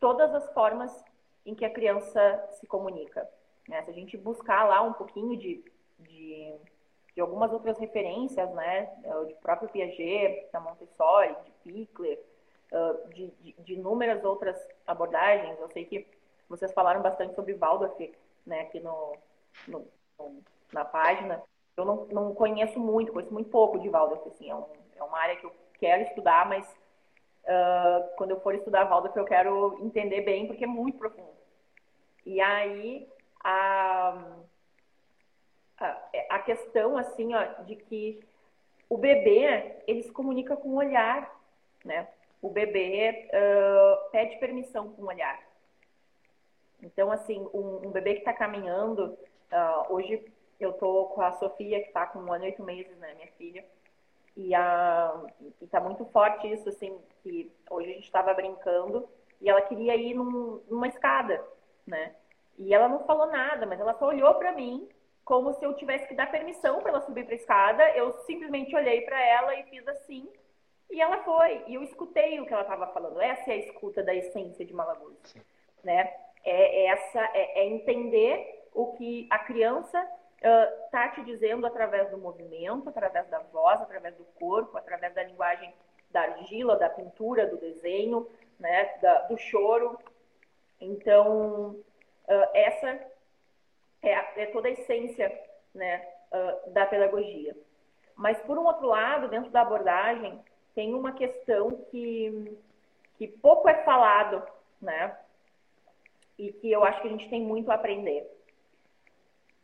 todas 0.00 0.34
as 0.34 0.52
formas 0.52 1.04
em 1.44 1.54
que 1.54 1.64
a 1.64 1.70
criança 1.70 2.48
se 2.52 2.66
comunica. 2.66 3.28
Né? 3.68 3.82
Se 3.82 3.90
a 3.90 3.94
gente 3.94 4.16
buscar 4.16 4.64
lá 4.64 4.82
um 4.82 4.92
pouquinho 4.92 5.36
de, 5.36 5.64
de, 5.98 6.54
de 7.18 7.22
algumas 7.22 7.52
outras 7.52 7.76
referências, 7.78 8.48
né? 8.54 8.88
De 9.26 9.34
próprio 9.42 9.68
Piaget, 9.68 10.46
da 10.52 10.60
Montessori, 10.60 11.34
de 11.44 11.50
Pickler, 11.64 12.16
de, 13.12 13.26
de, 13.40 13.52
de, 13.58 13.74
inúmeras 13.74 14.22
outras 14.22 14.56
abordagens. 14.86 15.58
Eu 15.58 15.68
sei 15.68 15.84
que 15.84 16.06
vocês 16.48 16.72
falaram 16.72 17.02
bastante 17.02 17.34
sobre 17.34 17.54
Waldorf, 17.54 17.98
né? 18.46 18.60
Aqui 18.60 18.78
no, 18.78 19.16
no, 19.66 19.84
na 20.72 20.84
página. 20.84 21.42
Eu 21.76 21.84
não, 21.84 22.06
não 22.06 22.34
conheço 22.36 22.78
muito, 22.78 23.12
conheço 23.12 23.34
muito 23.34 23.50
pouco 23.50 23.80
de 23.80 23.88
Waldorf, 23.88 24.24
assim. 24.28 24.48
É, 24.48 24.54
um, 24.54 24.66
é 24.94 25.02
uma 25.02 25.18
área 25.18 25.34
que 25.34 25.46
eu 25.46 25.52
quero 25.80 26.02
estudar, 26.04 26.48
mas 26.48 26.70
uh, 27.42 28.14
quando 28.16 28.30
eu 28.30 28.40
for 28.42 28.54
estudar 28.54 28.84
Waldorf 28.84 29.16
eu 29.16 29.24
quero 29.24 29.76
entender 29.84 30.20
bem, 30.20 30.46
porque 30.46 30.62
é 30.62 30.68
muito 30.68 30.96
profundo. 30.98 31.36
E 32.24 32.40
aí, 32.40 33.08
a 33.42 34.36
questão, 36.48 36.96
assim, 36.96 37.34
ó, 37.34 37.44
de 37.64 37.76
que 37.76 38.20
o 38.88 38.96
bebê, 38.96 39.76
ele 39.86 40.02
se 40.02 40.10
comunica 40.10 40.56
com 40.56 40.70
o 40.70 40.76
olhar, 40.76 41.30
né? 41.84 42.08
O 42.40 42.48
bebê 42.48 43.28
uh, 43.28 44.10
pede 44.10 44.38
permissão 44.38 44.90
com 44.92 45.02
o 45.02 45.08
olhar. 45.08 45.38
Então, 46.82 47.10
assim, 47.10 47.46
um, 47.52 47.88
um 47.88 47.90
bebê 47.90 48.14
que 48.14 48.20
está 48.20 48.32
caminhando, 48.32 49.18
uh, 49.52 49.92
hoje 49.92 50.24
eu 50.58 50.72
tô 50.72 51.06
com 51.06 51.20
a 51.20 51.32
Sofia, 51.32 51.80
que 51.82 51.88
está 51.88 52.06
com 52.06 52.20
um 52.20 52.32
ano 52.32 52.44
e 52.44 52.48
oito 52.48 52.62
meses, 52.62 52.96
né, 52.96 53.12
minha 53.14 53.30
filha, 53.32 53.64
e, 54.36 54.54
a, 54.54 55.20
e 55.60 55.66
tá 55.66 55.80
muito 55.80 56.04
forte 56.06 56.50
isso, 56.50 56.68
assim, 56.68 56.96
que 57.22 57.52
hoje 57.68 57.90
a 57.90 57.94
gente 57.94 58.04
estava 58.04 58.32
brincando 58.32 59.06
e 59.40 59.50
ela 59.50 59.60
queria 59.62 59.96
ir 59.96 60.14
num, 60.14 60.62
numa 60.68 60.88
escada, 60.88 61.44
né? 61.86 62.14
E 62.56 62.72
ela 62.72 62.88
não 62.88 63.04
falou 63.04 63.26
nada, 63.26 63.66
mas 63.66 63.78
ela 63.78 63.94
só 63.94 64.06
olhou 64.06 64.34
para 64.34 64.52
mim 64.52 64.88
como 65.28 65.52
se 65.52 65.62
eu 65.62 65.74
tivesse 65.74 66.08
que 66.08 66.14
dar 66.14 66.30
permissão 66.30 66.80
para 66.80 66.88
ela 66.88 67.02
subir 67.02 67.26
para 67.26 67.34
a 67.34 67.36
escada. 67.36 67.90
Eu 67.90 68.14
simplesmente 68.24 68.74
olhei 68.74 69.02
para 69.02 69.22
ela 69.22 69.54
e 69.56 69.62
fiz 69.64 69.86
assim, 69.86 70.26
e 70.90 71.02
ela 71.02 71.22
foi. 71.22 71.62
E 71.66 71.74
eu 71.74 71.82
escutei 71.82 72.40
o 72.40 72.46
que 72.46 72.52
ela 72.52 72.62
estava 72.62 72.86
falando. 72.86 73.20
Essa 73.20 73.50
é 73.50 73.54
a 73.54 73.58
escuta 73.58 74.02
da 74.02 74.14
essência 74.14 74.64
de 74.64 74.72
Malaguz, 74.72 75.36
né? 75.84 76.10
É, 76.42 76.84
é 76.84 76.86
essa 76.86 77.20
é, 77.34 77.60
é 77.60 77.66
entender 77.66 78.70
o 78.72 78.94
que 78.94 79.28
a 79.30 79.38
criança 79.40 80.00
está 80.40 81.08
uh, 81.08 81.14
te 81.14 81.24
dizendo 81.24 81.66
através 81.66 82.10
do 82.10 82.16
movimento, 82.16 82.88
através 82.88 83.28
da 83.28 83.40
voz, 83.40 83.82
através 83.82 84.16
do 84.16 84.24
corpo, 84.40 84.78
através 84.78 85.12
da 85.12 85.24
linguagem 85.24 85.74
da 86.10 86.22
argila, 86.22 86.78
da 86.78 86.88
pintura, 86.88 87.46
do 87.46 87.58
desenho, 87.58 88.26
né, 88.58 88.94
da, 89.02 89.22
do 89.22 89.36
choro. 89.36 89.98
Então, 90.80 91.72
uh, 91.72 92.48
essa 92.54 92.98
é, 94.02 94.42
é, 94.42 94.46
toda 94.46 94.68
a 94.68 94.70
essência 94.70 95.32
né, 95.74 96.06
uh, 96.32 96.70
da 96.70 96.86
pedagogia. 96.86 97.56
Mas, 98.16 98.40
por 98.42 98.58
um 98.58 98.64
outro 98.64 98.86
lado, 98.86 99.28
dentro 99.28 99.50
da 99.50 99.62
abordagem, 99.62 100.40
tem 100.74 100.94
uma 100.94 101.12
questão 101.12 101.70
que, 101.90 102.58
que 103.16 103.28
pouco 103.28 103.68
é 103.68 103.82
falado, 103.84 104.42
né? 104.80 105.16
E 106.36 106.52
que 106.52 106.70
eu 106.70 106.84
acho 106.84 107.00
que 107.00 107.08
a 107.08 107.10
gente 107.10 107.28
tem 107.28 107.42
muito 107.42 107.70
a 107.70 107.74
aprender 107.74 108.28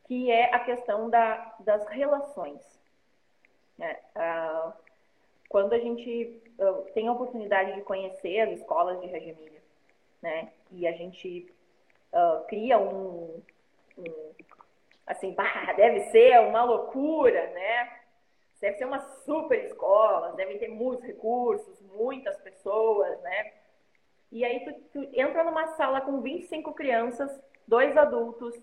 que 0.04 0.30
é 0.30 0.54
a 0.54 0.60
questão 0.60 1.08
da, 1.10 1.54
das 1.60 1.86
relações. 1.88 2.62
Né? 3.76 3.98
Ah, 4.14 4.72
quando 5.48 5.72
a 5.72 5.78
gente 5.78 6.42
uh, 6.58 6.82
tem 6.92 7.08
a 7.08 7.12
oportunidade 7.12 7.74
de 7.74 7.82
conhecer 7.82 8.40
as 8.40 8.58
escolas 8.58 9.00
de 9.00 9.06
Reggio 9.06 9.36
né? 10.20 10.52
E 10.70 10.86
a 10.86 10.92
gente 10.92 11.52
uh, 12.12 12.44
cria 12.46 12.78
um, 12.78 13.42
assim, 15.06 15.32
bah, 15.34 15.72
deve 15.76 16.00
ser 16.10 16.40
uma 16.40 16.64
loucura, 16.64 17.46
né? 17.50 18.00
Deve 18.60 18.78
ser 18.78 18.86
uma 18.86 19.00
super 19.26 19.62
escola, 19.64 20.32
devem 20.32 20.58
ter 20.58 20.68
muitos 20.68 21.04
recursos, 21.04 21.80
muitas 21.82 22.36
pessoas, 22.38 23.20
né? 23.20 23.52
E 24.32 24.44
aí 24.44 24.64
tu, 24.64 24.72
tu 24.92 25.08
entra 25.12 25.44
numa 25.44 25.68
sala 25.76 26.00
com 26.00 26.22
25 26.22 26.72
crianças, 26.72 27.30
dois 27.68 27.94
adultos, 27.96 28.58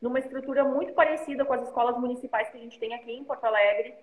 numa 0.00 0.18
estrutura 0.18 0.64
muito 0.64 0.94
parecida 0.94 1.44
com 1.44 1.52
as 1.52 1.68
escolas 1.68 1.98
municipais 1.98 2.48
que 2.48 2.56
a 2.56 2.60
gente 2.60 2.78
tem 2.78 2.94
aqui 2.94 3.12
em 3.12 3.24
Porto 3.24 3.44
Alegre, 3.44 3.94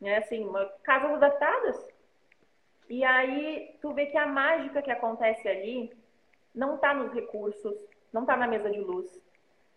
né? 0.00 0.18
Assim, 0.18 0.44
uma, 0.44 0.64
casas 0.82 1.12
adaptadas. 1.12 1.88
E 2.88 3.04
aí 3.04 3.76
tu 3.82 3.92
vê 3.92 4.06
que 4.06 4.16
a 4.16 4.26
mágica 4.26 4.80
que 4.80 4.90
acontece 4.90 5.46
ali 5.46 5.92
não 6.54 6.76
está 6.76 6.94
nos 6.94 7.12
recursos, 7.12 7.76
não 8.12 8.22
está 8.22 8.36
na 8.36 8.46
mesa 8.46 8.70
de 8.70 8.80
luz, 8.80 9.20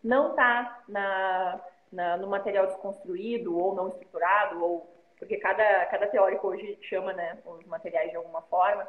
não 0.03 0.31
está 0.31 0.83
na, 0.87 1.61
na, 1.91 2.17
no 2.17 2.27
material 2.27 2.67
desconstruído 2.67 3.57
ou 3.57 3.75
não 3.75 3.89
estruturado, 3.89 4.63
ou 4.63 4.99
porque 5.17 5.37
cada, 5.37 5.85
cada 5.87 6.07
teórico 6.07 6.47
hoje 6.47 6.77
chama 6.83 7.11
né, 7.13 7.37
os 7.45 7.65
materiais 7.65 8.09
de 8.09 8.15
alguma 8.15 8.41
forma, 8.43 8.87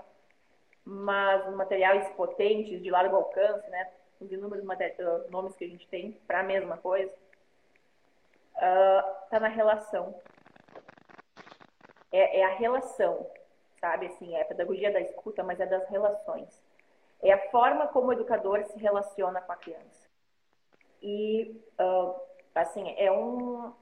mas 0.85 1.53
materiais 1.55 2.09
potentes, 2.15 2.83
de 2.83 2.91
largo 2.91 3.17
alcance, 3.17 3.69
né? 3.69 3.91
os 4.21 4.31
inúmeros 4.31 4.65
nomes 5.31 5.57
que 5.57 5.65
a 5.65 5.69
gente 5.69 5.89
tem 5.89 6.13
para 6.27 6.41
a 6.41 6.43
mesma 6.43 6.77
coisa, 6.77 7.13
está 8.55 9.37
uh, 9.37 9.41
na 9.41 9.49
relação. 9.49 10.15
É, 12.13 12.41
é, 12.41 12.45
a 12.45 12.55
relação, 12.55 13.27
sabe? 13.81 14.07
Assim, 14.07 14.35
é 14.35 14.43
a 14.43 14.45
pedagogia 14.45 14.93
da 14.93 15.01
escuta, 15.01 15.43
mas 15.43 15.59
é 15.59 15.67
das 15.67 15.89
relações. 15.89 16.63
É 17.23 17.33
a 17.33 17.51
forma 17.51 17.89
como 17.89 18.09
o 18.09 18.13
educador 18.13 18.65
se 18.65 18.79
relaciona 18.79 19.41
com 19.41 19.53
a 19.53 19.57
criança. 19.57 20.10
E, 21.03 21.57
uh, 21.81 22.15
assim, 22.55 22.95
é 22.97 23.11
um. 23.11 23.73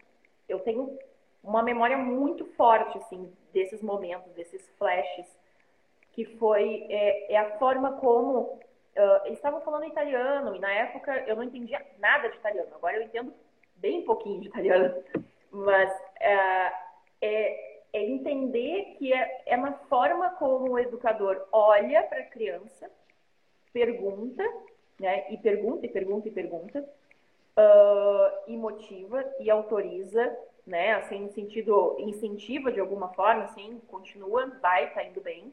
Eu 0.48 0.60
tenho 0.60 0.98
uma 1.42 1.62
memória 1.62 1.96
muito 1.96 2.44
forte, 2.54 2.98
assim, 2.98 3.32
desses 3.52 3.82
momentos, 3.82 4.32
desses 4.32 4.68
flashes, 4.78 5.26
que 6.12 6.24
foi 6.36 6.86
é, 6.90 7.32
é 7.32 7.36
a 7.38 7.58
forma 7.58 7.92
como 7.92 8.40
uh, 8.40 9.24
eles 9.24 9.38
estavam 9.38 9.60
falando 9.60 9.86
italiano 9.86 10.54
e 10.54 10.58
na 10.58 10.70
época 10.70 11.16
eu 11.26 11.36
não 11.36 11.44
entendia 11.44 11.84
nada 11.98 12.28
de 12.28 12.36
italiano. 12.36 12.74
Agora 12.74 12.96
eu 12.96 13.02
entendo 13.02 13.32
bem 13.76 14.04
pouquinho 14.04 14.40
de 14.40 14.48
italiano, 14.48 15.02
mas 15.50 15.90
uh, 15.92 16.74
é, 17.20 17.80
é, 17.92 18.04
entender 18.04 18.96
que 18.98 19.12
é, 19.12 19.42
é 19.46 19.56
uma 19.56 19.72
forma 19.88 20.30
como 20.30 20.72
o 20.72 20.78
educador 20.78 21.46
olha 21.52 22.02
para 22.02 22.20
a 22.20 22.26
criança, 22.26 22.90
pergunta, 23.72 24.42
né? 24.98 25.30
E 25.30 25.36
pergunta 25.38 25.86
e 25.86 25.88
pergunta 25.88 26.28
e 26.28 26.32
pergunta, 26.32 26.88
uh, 27.58 28.32
e 28.46 28.56
motiva 28.56 29.24
e 29.40 29.50
autoriza, 29.50 30.36
né? 30.66 30.94
Assim, 30.94 31.20
no 31.20 31.32
sentido 31.32 31.96
incentiva 31.98 32.72
de 32.72 32.80
alguma 32.80 33.08
forma, 33.08 33.44
assim, 33.44 33.80
continua, 33.88 34.46
vai, 34.60 34.92
tá 34.94 35.04
indo 35.04 35.20
bem 35.20 35.52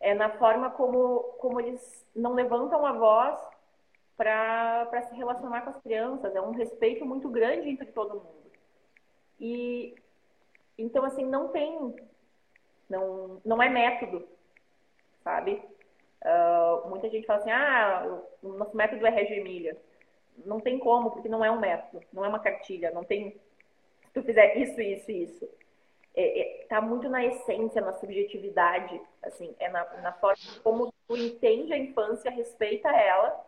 é 0.00 0.14
na 0.14 0.30
forma 0.30 0.70
como, 0.70 1.20
como 1.38 1.60
eles 1.60 2.06
não 2.14 2.34
levantam 2.34 2.84
a 2.84 2.92
voz 2.92 3.38
para 4.16 5.02
se 5.08 5.14
relacionar 5.14 5.62
com 5.62 5.70
as 5.70 5.82
crianças. 5.82 6.34
É 6.34 6.40
um 6.40 6.52
respeito 6.52 7.04
muito 7.04 7.28
grande 7.28 7.68
entre 7.68 7.86
todo 7.86 8.20
mundo. 8.20 8.50
E 9.38 9.94
então 10.78 11.04
assim 11.04 11.24
não 11.24 11.48
tem, 11.48 11.94
não 12.88 13.40
não 13.44 13.62
é 13.62 13.68
método, 13.68 14.26
sabe? 15.22 15.62
Uh, 16.22 16.88
muita 16.88 17.08
gente 17.08 17.26
fala 17.26 17.40
assim, 17.40 17.50
ah, 17.50 18.20
o 18.42 18.52
nosso 18.54 18.76
método 18.76 19.06
é 19.06 19.10
Reggio 19.10 19.36
Emília. 19.36 19.76
Não 20.44 20.60
tem 20.60 20.78
como, 20.78 21.10
porque 21.10 21.28
não 21.28 21.44
é 21.44 21.50
um 21.50 21.60
método, 21.60 22.04
não 22.12 22.24
é 22.24 22.28
uma 22.28 22.38
cartilha, 22.38 22.90
não 22.90 23.04
tem. 23.04 23.30
Se 24.02 24.12
tu 24.12 24.22
fizer 24.22 24.56
isso, 24.56 24.80
isso, 24.80 25.10
isso 25.10 25.48
é, 26.16 26.40
é, 26.40 26.66
tá 26.66 26.80
muito 26.80 27.08
na 27.08 27.24
essência, 27.24 27.82
na 27.82 27.92
subjetividade, 27.92 28.98
assim, 29.22 29.54
é 29.60 29.68
na, 29.68 29.84
na 30.00 30.12
forma 30.14 30.38
como 30.64 30.92
tu 31.06 31.16
entende 31.16 31.74
a 31.74 31.78
infância, 31.78 32.30
respeita 32.30 32.88
ela, 32.88 33.44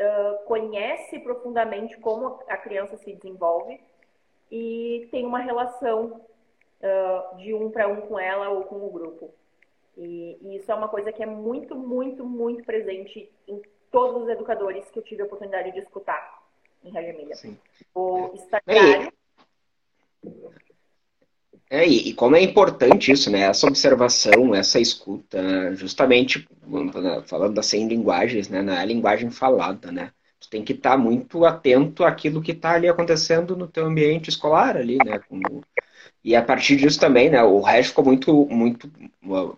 uh, 0.00 0.44
conhece 0.44 1.20
profundamente 1.20 1.96
como 1.98 2.40
a 2.48 2.56
criança 2.56 2.96
se 2.96 3.12
desenvolve 3.14 3.80
e 4.50 5.08
tem 5.12 5.24
uma 5.24 5.38
relação 5.38 6.20
uh, 6.82 7.36
de 7.36 7.54
um 7.54 7.70
para 7.70 7.86
um 7.86 8.00
com 8.00 8.18
ela 8.18 8.48
ou 8.48 8.64
com 8.64 8.84
o 8.84 8.90
grupo. 8.90 9.32
E, 9.96 10.36
e, 10.42 10.56
isso 10.56 10.70
é 10.72 10.74
uma 10.74 10.88
coisa 10.88 11.12
que 11.12 11.22
é 11.22 11.26
muito, 11.26 11.76
muito, 11.76 12.24
muito 12.24 12.64
presente 12.64 13.30
em 13.46 13.62
todos 13.90 14.22
os 14.22 14.28
educadores 14.28 14.84
que 14.90 14.98
eu 14.98 15.02
tive 15.02 15.22
a 15.22 15.24
oportunidade 15.24 15.72
de 15.72 15.80
escutar. 15.80 16.40
em 16.84 16.90
Reggio 16.90 17.10
Emilia. 17.10 17.36
O 17.94 18.32
estagiário... 18.34 19.12
É, 21.72 21.86
e, 21.86 22.08
e, 22.08 22.14
como 22.14 22.34
é 22.34 22.42
importante 22.42 23.12
isso, 23.12 23.30
né? 23.30 23.42
Essa 23.42 23.68
observação, 23.68 24.52
essa 24.52 24.80
escuta, 24.80 25.72
justamente 25.76 26.48
falando 27.26 27.54
das 27.54 27.66
100 27.66 27.86
linguagens, 27.86 28.48
né? 28.48 28.60
Na 28.60 28.84
linguagem 28.84 29.30
falada, 29.30 29.92
né? 29.92 30.12
Tu 30.40 30.50
tem 30.50 30.64
que 30.64 30.72
estar 30.72 30.92
tá 30.92 30.98
muito 30.98 31.44
atento 31.44 32.02
àquilo 32.02 32.42
que 32.42 32.52
está 32.52 32.72
ali 32.72 32.88
acontecendo 32.88 33.56
no 33.56 33.68
teu 33.68 33.86
ambiente 33.86 34.30
escolar 34.30 34.76
ali, 34.76 34.98
né? 35.04 35.20
Com, 35.20 35.40
e 36.22 36.36
a 36.36 36.42
partir 36.42 36.76
disso 36.76 37.00
também, 37.00 37.30
né? 37.30 37.42
O 37.42 37.60
resto 37.60 37.90
ficou 37.90 38.04
muito, 38.04 38.46
muito 38.46 38.90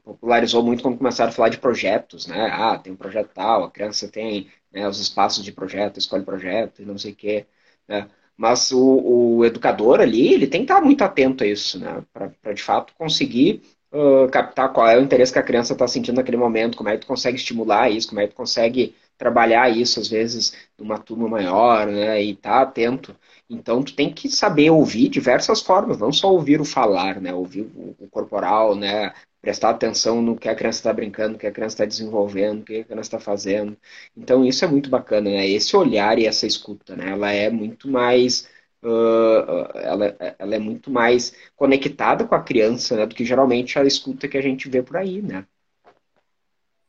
popularizou 0.05 0.62
muito 0.62 0.83
quando 0.83 0.98
começaram 0.98 1.31
a 1.31 1.33
falar 1.35 1.48
de 1.48 1.59
projetos, 1.59 2.27
né? 2.27 2.48
Ah, 2.53 2.79
tem 2.79 2.92
um 2.92 2.96
projeto 2.96 3.31
tal, 3.35 3.64
a 3.64 3.70
criança 3.70 4.09
tem 4.09 4.51
né, 4.72 4.88
os 4.88 5.01
espaços 5.01 5.44
de 5.44 5.53
projeto, 5.53 5.98
escolhe 5.98 6.25
projeto 6.25 6.81
e 6.83 6.85
não 6.85 6.96
sei 6.98 7.12
o 7.12 7.16
quê, 7.16 7.46
né? 7.88 8.09
Mas 8.37 8.72
o, 8.72 9.38
o, 9.38 9.44
educador 9.44 10.01
ali, 10.01 10.33
ele 10.33 10.46
tem 10.46 10.64
que 10.64 10.72
estar 10.72 10.81
muito 10.81 11.03
atento 11.03 11.44
a 11.44 11.46
isso, 11.46 11.79
né? 11.79 12.05
Para 12.12 12.53
de 12.53 12.62
fato 12.62 12.94
conseguir 12.96 13.62
uh, 13.93 14.29
captar 14.31 14.73
qual 14.73 14.89
é 14.89 14.99
o 14.99 15.03
interesse 15.03 15.33
que 15.33 15.39
a 15.39 15.43
criança 15.43 15.73
está 15.73 15.87
sentindo 15.87 16.17
naquele 16.17 16.37
momento, 16.37 16.77
como 16.77 16.89
é 16.89 16.95
que 16.95 17.01
tu 17.03 17.07
consegue 17.07 17.37
estimular 17.37 17.91
isso, 17.91 18.09
como 18.09 18.21
é 18.21 18.27
que 18.27 18.35
tu 18.35 18.37
consegue 18.37 18.95
trabalhar 19.19 19.69
isso, 19.71 20.01
às 20.01 20.09
vezes, 20.09 20.53
numa 20.79 20.99
turma 20.99 21.29
maior, 21.29 21.87
né? 21.87 22.23
E 22.23 22.35
tá 22.35 22.63
atento. 22.63 23.15
Então, 23.49 23.83
tu 23.83 23.95
tem 23.95 24.13
que 24.13 24.29
saber 24.29 24.71
ouvir 24.71 25.09
diversas 25.09 25.61
formas, 25.63 25.99
não 25.99 26.13
só 26.13 26.33
ouvir 26.33 26.61
o 26.61 26.65
falar, 26.65 27.21
né? 27.21 27.33
Ouvir 27.33 27.63
o, 27.63 27.95
o 28.01 28.09
corporal, 28.09 28.75
né? 28.75 29.13
prestar 29.41 29.71
atenção 29.71 30.23
no 30.23 30.37
que 30.37 30.49
a 30.49 30.55
criança 30.55 30.79
está 30.79 30.93
brincando, 30.93 31.33
no 31.33 31.39
que 31.39 31.47
a 31.47 31.53
criança 31.53 31.75
está 31.75 31.85
desenvolvendo, 31.85 32.61
o 32.63 32.65
que 32.65 32.79
a 32.79 32.85
criança 32.85 33.01
está 33.09 33.19
fazendo. 33.21 33.77
Então 34.17 34.45
isso 34.45 34.65
é 34.65 34.69
muito 34.69 34.89
bacana, 34.89 35.29
né? 35.31 35.47
Esse 35.49 35.77
olhar 35.77 36.17
e 36.19 36.27
essa 36.27 36.47
escuta, 36.47 36.95
né? 36.97 37.11
Ela 37.11 37.33
é 37.33 37.51
muito 37.51 37.89
mais 37.89 38.49
uh, 38.83 39.79
ela, 39.79 40.16
ela 40.38 40.55
é 40.55 40.59
muito 40.59 40.90
mais 40.90 41.35
conectada 41.57 42.27
com 42.27 42.35
a 42.35 42.42
criança, 42.42 42.97
né? 42.97 43.07
Do 43.07 43.14
que 43.14 43.25
geralmente 43.25 43.79
a 43.79 43.85
escuta 43.85 44.29
que 44.29 44.38
a 44.38 44.42
gente 44.42 44.68
vê 44.68 44.83
por 44.83 44.97
aí, 44.97 45.23
né? 45.23 45.47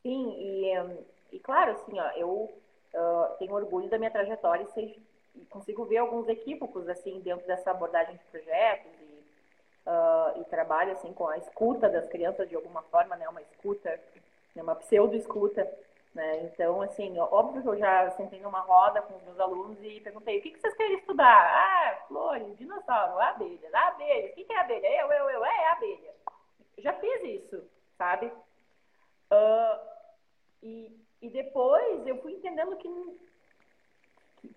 Sim, 0.02 0.34
e, 0.38 1.36
e 1.36 1.38
claro, 1.38 1.72
assim, 1.72 1.98
ó, 1.98 2.10
eu 2.16 2.28
uh, 2.94 3.38
tenho 3.38 3.54
orgulho 3.54 3.88
da 3.88 3.98
minha 3.98 4.10
trajetória 4.10 4.64
e 4.64 4.72
sei, 4.72 4.98
consigo 5.48 5.84
ver 5.84 5.98
alguns 5.98 6.28
equívocos 6.28 6.88
assim 6.88 7.20
dentro 7.20 7.46
dessa 7.46 7.70
abordagem 7.70 8.16
de 8.16 8.24
projetos 8.30 8.92
uh, 9.86 10.40
e 10.40 10.44
trabalho 10.44 10.92
assim 10.92 11.12
com 11.12 11.28
a 11.28 11.38
escuta 11.38 11.88
das 11.88 12.08
crianças 12.08 12.48
de 12.48 12.54
alguma 12.54 12.82
forma, 12.82 13.16
né, 13.16 13.28
uma 13.28 13.42
escuta, 13.42 14.00
né, 14.54 14.62
uma 14.62 14.74
pseudo-escuta, 14.76 15.70
né? 16.14 16.44
Então, 16.44 16.80
assim, 16.80 17.18
óbvio 17.18 17.60
que 17.60 17.68
eu 17.68 17.76
já 17.76 18.10
sentei 18.12 18.40
numa 18.40 18.60
roda 18.60 19.02
com 19.02 19.16
os 19.16 19.22
meus 19.24 19.40
alunos 19.40 19.76
e 19.82 20.00
perguntei, 20.00 20.38
o 20.38 20.42
que, 20.42 20.50
que 20.52 20.60
vocês 20.60 20.74
querem 20.74 20.98
estudar? 20.98 21.26
Ah, 21.26 22.04
flores, 22.06 22.56
dinossauro, 22.56 23.18
abelhas, 23.18 23.74
abelhas, 23.74 24.30
o 24.30 24.34
que, 24.34 24.44
que 24.44 24.52
é 24.52 24.60
abelha? 24.60 24.86
Eu, 24.86 25.10
eu, 25.10 25.30
eu, 25.30 25.44
é, 25.44 25.48
é 25.48 25.70
abelha. 25.72 26.14
Já 26.78 26.92
fiz 26.94 27.42
isso, 27.42 27.64
sabe? 27.98 28.26
Uh, 29.30 29.80
e, 30.62 30.96
e 31.20 31.28
depois 31.30 32.06
eu 32.06 32.20
fui 32.22 32.32
entendendo 32.32 32.76
que, 32.76 33.20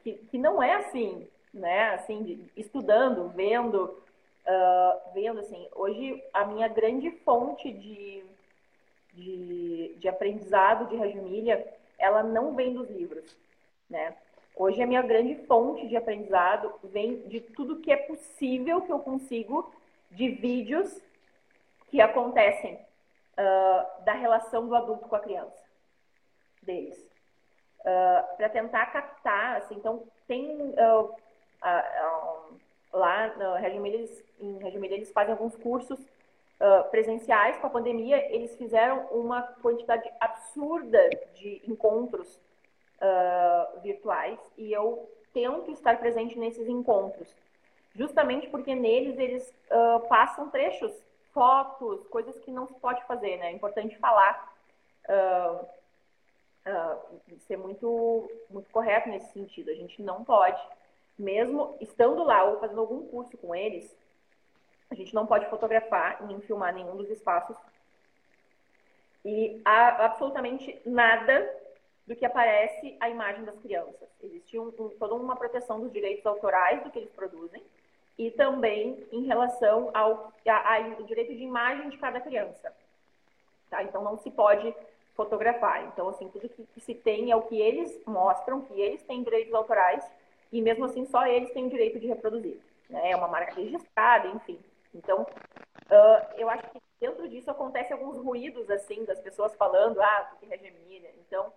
que, 0.04 0.13
que 0.13 0.38
não 0.38 0.62
é 0.62 0.76
assim, 0.76 1.28
né? 1.54 1.96
Assim, 1.96 2.48
estudando, 2.56 3.30
vendo, 3.30 4.00
uh, 4.46 5.13
vendo 5.13 5.39
assim, 5.39 5.67
hoje 5.74 6.24
a 6.34 6.46
minha 6.46 6.67
grande 6.67 7.10
fonte 7.24 7.72
de, 7.72 8.24
de, 9.17 9.95
de 9.97 10.08
aprendizado 10.08 10.88
de 10.88 10.95
Rajumilha, 10.95 11.65
ela 11.97 12.21
não 12.21 12.53
vem 12.53 12.73
dos 12.73 12.89
livros, 12.89 13.36
né? 13.89 14.15
Hoje 14.56 14.82
a 14.82 14.88
minha 14.88 15.01
grande 15.01 15.36
fonte 15.45 15.88
de 15.88 15.95
aprendizado 15.95 16.73
vem 16.84 17.21
de 17.27 17.41
tudo 17.41 17.80
que 17.80 17.91
é 17.91 17.97
possível 17.97 18.82
que 18.82 18.91
eu 18.91 18.99
consigo 18.99 19.71
de 20.10 20.30
vídeos 20.30 20.99
que 21.89 22.01
acontecem 22.01 22.75
uh, 22.75 24.03
da 24.03 24.13
relação 24.13 24.67
do 24.67 24.75
adulto 24.75 25.08
com 25.08 25.15
a 25.15 25.19
criança 25.19 25.63
deles. 26.63 26.97
Uh, 27.82 28.36
para 28.36 28.49
tentar 28.49 28.88
captar, 28.88 29.58
assim, 29.58 29.75
então 29.75 30.03
tem 30.27 30.49
uh, 30.49 31.15
lá 32.91 33.36
no 33.36 33.56
Reggio 33.56 33.86
eles, 33.86 34.23
em 34.39 34.58
Reggio 34.58 34.84
eles 34.84 35.12
fazem 35.12 35.34
alguns 35.34 35.56
cursos 35.56 35.99
uh, 36.60 36.89
presenciais 36.89 37.58
com 37.58 37.67
a 37.67 37.70
pandemia. 37.70 38.34
Eles 38.34 38.56
fizeram 38.56 39.06
uma 39.08 39.41
quantidade 39.41 40.10
absurda 40.20 41.10
de 41.34 41.62
encontros 41.67 42.39
uh, 43.02 43.82
virtuais 43.82 44.39
e 44.58 44.72
eu 44.72 45.10
tento 45.34 45.72
estar 45.72 46.00
presente 46.00 46.38
nesses 46.38 46.67
encontros, 46.67 47.36
justamente 47.96 48.48
porque 48.50 48.74
neles 48.74 49.17
eles 49.20 49.54
uh, 49.72 50.08
passam 50.08 50.50
trechos, 50.50 50.91
fotos, 51.34 52.08
coisas 52.08 52.38
que 52.39 52.50
não 52.50 52.65
se 52.65 52.74
pode 52.76 53.04
fazer, 53.06 53.38
né? 53.38 53.48
É 53.48 53.52
importante 53.52 53.98
falar, 53.98 54.56
ser 57.48 57.58
muito, 57.58 58.30
muito 58.50 58.70
correto 58.72 59.08
nesse 59.08 59.32
sentido. 59.32 59.70
A 59.70 59.76
gente 59.76 60.02
não 60.02 60.24
pode 60.24 60.62
mesmo 61.17 61.76
estando 61.82 62.24
lá 62.24 62.43
ou 62.43 62.60
fazendo 62.60 62.80
algum 62.80 63.08
curso 63.08 63.36
com 63.38 63.56
eles, 63.56 63.98
a 64.89 64.95
gente 64.95 65.13
não 65.13 65.26
pode 65.26 65.50
fotografar 65.50 66.26
nem 66.26 66.39
filmar 66.41 66.73
nenhum 66.73 66.95
dos 66.95 67.10
espaços. 67.10 67.58
E 69.26 69.62
há 69.65 70.06
absolutamente 70.06 70.80
nada 70.86 71.54
do 72.06 72.15
que 72.15 72.26
aparece 72.26 72.95
a 73.00 73.10
imagem 73.10 73.43
das 73.43 73.60
crianças. 73.60 74.08
Existe 74.23 74.58
um, 74.58 74.67
um, 74.80 74.89
toda 74.97 75.13
uma 75.13 75.36
proteção 75.36 75.82
dos 75.82 75.91
direitos 75.91 76.26
autorais 76.26 76.82
do 76.84 76.89
que 76.89 77.00
eles 77.00 77.12
produzem 77.12 77.62
e 78.17 78.32
também 78.32 79.06
em 79.12 79.26
relação 79.26 79.91
ao 79.93 80.34
a, 80.47 80.73
a, 80.73 80.80
direito 81.04 81.36
de 81.36 81.43
imagem 81.43 81.89
de 81.89 81.97
cada 81.97 82.21
criança. 82.21 82.73
Tá? 83.69 83.84
Então 83.84 84.02
não 84.02 84.17
se 84.17 84.32
pode 84.32 84.73
fotografar. 85.15 85.84
Então, 85.86 86.08
assim, 86.08 86.30
tudo 86.30 86.47
que, 86.47 86.63
que 86.63 86.80
se 86.80 86.95
tem 86.95 87.32
é 87.32 87.36
o 87.36 87.41
que 87.41 87.60
eles 87.60 88.00
mostram, 88.06 88.62
que 88.62 88.80
eles 88.80 89.04
têm 89.04 89.23
direitos 89.23 89.54
autorais 89.54 90.10
e 90.52 90.62
mesmo 90.62 90.86
assim 90.86 91.06
só 91.06 91.28
eles 91.28 91.52
têm 91.52 91.65
o 91.65 91.69
direito 91.69 92.00
de 92.00 92.08
reproduzir. 92.08 92.58
Né? 92.89 93.12
É 93.12 93.15
uma 93.15 93.28
marca 93.28 93.54
registrada, 93.54 94.30
enfim. 94.30 94.58
Então, 94.93 95.21
uh, 95.21 96.34
eu 96.38 96.50
acho 96.50 96.69
que 96.69 96.82
dentro 97.00 97.28
disso 97.30 97.52
acontece 97.52 97.93
alguns 97.93 98.17
ruídos, 98.17 98.69
assim, 98.69 99.06
das 99.06 99.19
pessoas 99.19 99.56
falando, 99.56 100.02
ah, 100.02 100.28
porque 100.32 100.54
é 100.54 100.58
gemília. 100.58 101.12
Então, 101.28 101.52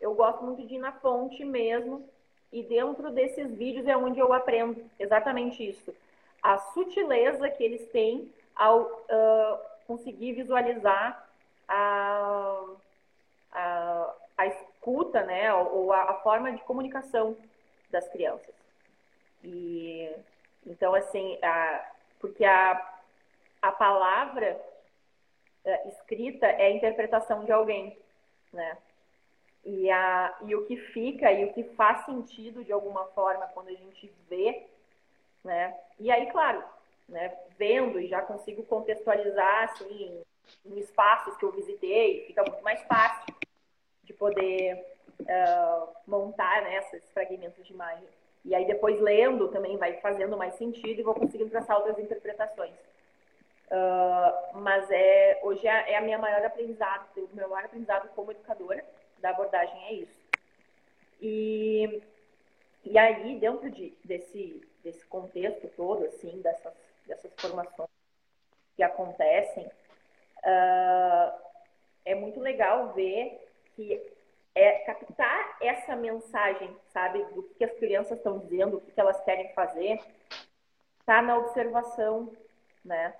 eu 0.00 0.14
gosto 0.14 0.44
muito 0.44 0.66
de 0.66 0.74
ir 0.74 0.78
na 0.78 0.92
fonte 0.92 1.44
mesmo, 1.44 2.08
e 2.52 2.62
dentro 2.62 3.10
desses 3.10 3.50
vídeos 3.50 3.86
é 3.86 3.96
onde 3.96 4.20
eu 4.20 4.32
aprendo 4.32 4.84
exatamente 4.98 5.68
isso. 5.68 5.94
A 6.42 6.58
sutileza 6.58 7.50
que 7.50 7.64
eles 7.64 7.88
têm 7.90 8.32
ao 8.54 8.82
uh, 8.82 9.58
conseguir 9.86 10.32
visualizar 10.32 11.28
a, 11.68 12.64
a, 13.52 14.14
a 14.38 14.46
escuta, 14.46 15.22
né, 15.22 15.52
ou 15.52 15.92
a, 15.92 16.10
a 16.10 16.14
forma 16.20 16.52
de 16.52 16.62
comunicação 16.62 17.36
das 17.90 18.08
crianças. 18.08 18.54
E 19.42 20.10
então 20.66 20.94
assim, 20.94 21.38
a, 21.42 21.90
porque 22.26 22.44
a, 22.44 23.00
a 23.62 23.70
palavra 23.70 24.60
é, 25.64 25.88
escrita 25.88 26.46
é 26.46 26.66
a 26.66 26.70
interpretação 26.70 27.44
de 27.44 27.52
alguém, 27.52 27.96
né? 28.52 28.76
E, 29.64 29.90
a, 29.90 30.36
e 30.44 30.54
o 30.54 30.64
que 30.66 30.76
fica 30.76 31.30
e 31.32 31.44
o 31.44 31.52
que 31.52 31.64
faz 31.74 32.04
sentido 32.04 32.64
de 32.64 32.72
alguma 32.72 33.04
forma 33.06 33.46
quando 33.48 33.68
a 33.68 33.74
gente 33.74 34.12
vê, 34.28 34.66
né? 35.44 35.76
E 36.00 36.10
aí, 36.10 36.26
claro, 36.30 36.64
né, 37.08 37.36
vendo 37.56 38.00
e 38.00 38.08
já 38.08 38.22
consigo 38.22 38.64
contextualizar 38.64 39.64
assim, 39.64 40.22
em 40.64 40.78
espaços 40.78 41.36
que 41.36 41.44
eu 41.44 41.52
visitei, 41.52 42.26
fica 42.26 42.42
muito 42.42 42.62
mais 42.62 42.82
fácil 42.84 43.34
de 44.02 44.12
poder 44.12 44.84
uh, 45.20 45.94
montar 46.06 46.62
né, 46.62 46.78
esses 46.78 47.08
fragmentos 47.10 47.64
de 47.64 47.72
imagem. 47.72 48.08
E 48.46 48.54
aí 48.54 48.64
depois 48.64 49.00
lendo 49.00 49.48
também 49.48 49.76
vai 49.76 49.94
fazendo 49.94 50.36
mais 50.36 50.54
sentido 50.54 51.00
e 51.00 51.02
vou 51.02 51.14
conseguindo 51.14 51.50
traçar 51.50 51.76
outras 51.76 51.98
interpretações. 51.98 52.72
Uh, 53.66 54.60
mas 54.60 54.88
é 54.90 55.40
hoje 55.42 55.66
é, 55.66 55.92
é, 55.92 55.96
a 55.96 56.00
minha 56.00 56.16
maior 56.16 56.44
aprendizado, 56.44 57.08
o 57.16 57.34
meu 57.34 57.48
maior 57.48 57.64
aprendizado 57.64 58.08
como 58.14 58.30
educadora 58.30 58.84
da 59.18 59.30
abordagem 59.30 59.84
é 59.86 59.92
isso. 59.94 60.26
E, 61.20 62.00
e 62.84 62.96
aí 62.96 63.36
dentro 63.40 63.68
de, 63.68 63.92
desse 64.04 64.62
desse 64.84 65.04
contexto 65.06 65.66
todo 65.76 66.04
assim 66.04 66.40
dessas 66.40 66.72
dessas 67.08 67.32
formações 67.36 67.90
que 68.76 68.82
acontecem 68.84 69.66
uh, 69.66 71.32
é 72.04 72.14
muito 72.14 72.38
legal 72.38 72.92
ver 72.92 73.44
que 73.74 74.00
é 74.56 74.78
captar 74.78 75.58
essa 75.60 75.94
mensagem, 75.94 76.74
sabe, 76.88 77.22
do 77.34 77.42
que 77.42 77.62
as 77.62 77.72
crianças 77.72 78.16
estão 78.16 78.38
dizendo, 78.38 78.78
o 78.78 78.80
que 78.80 78.98
elas 78.98 79.22
querem 79.22 79.52
fazer, 79.52 80.00
tá 81.04 81.20
na 81.20 81.36
observação, 81.36 82.32
né? 82.82 83.14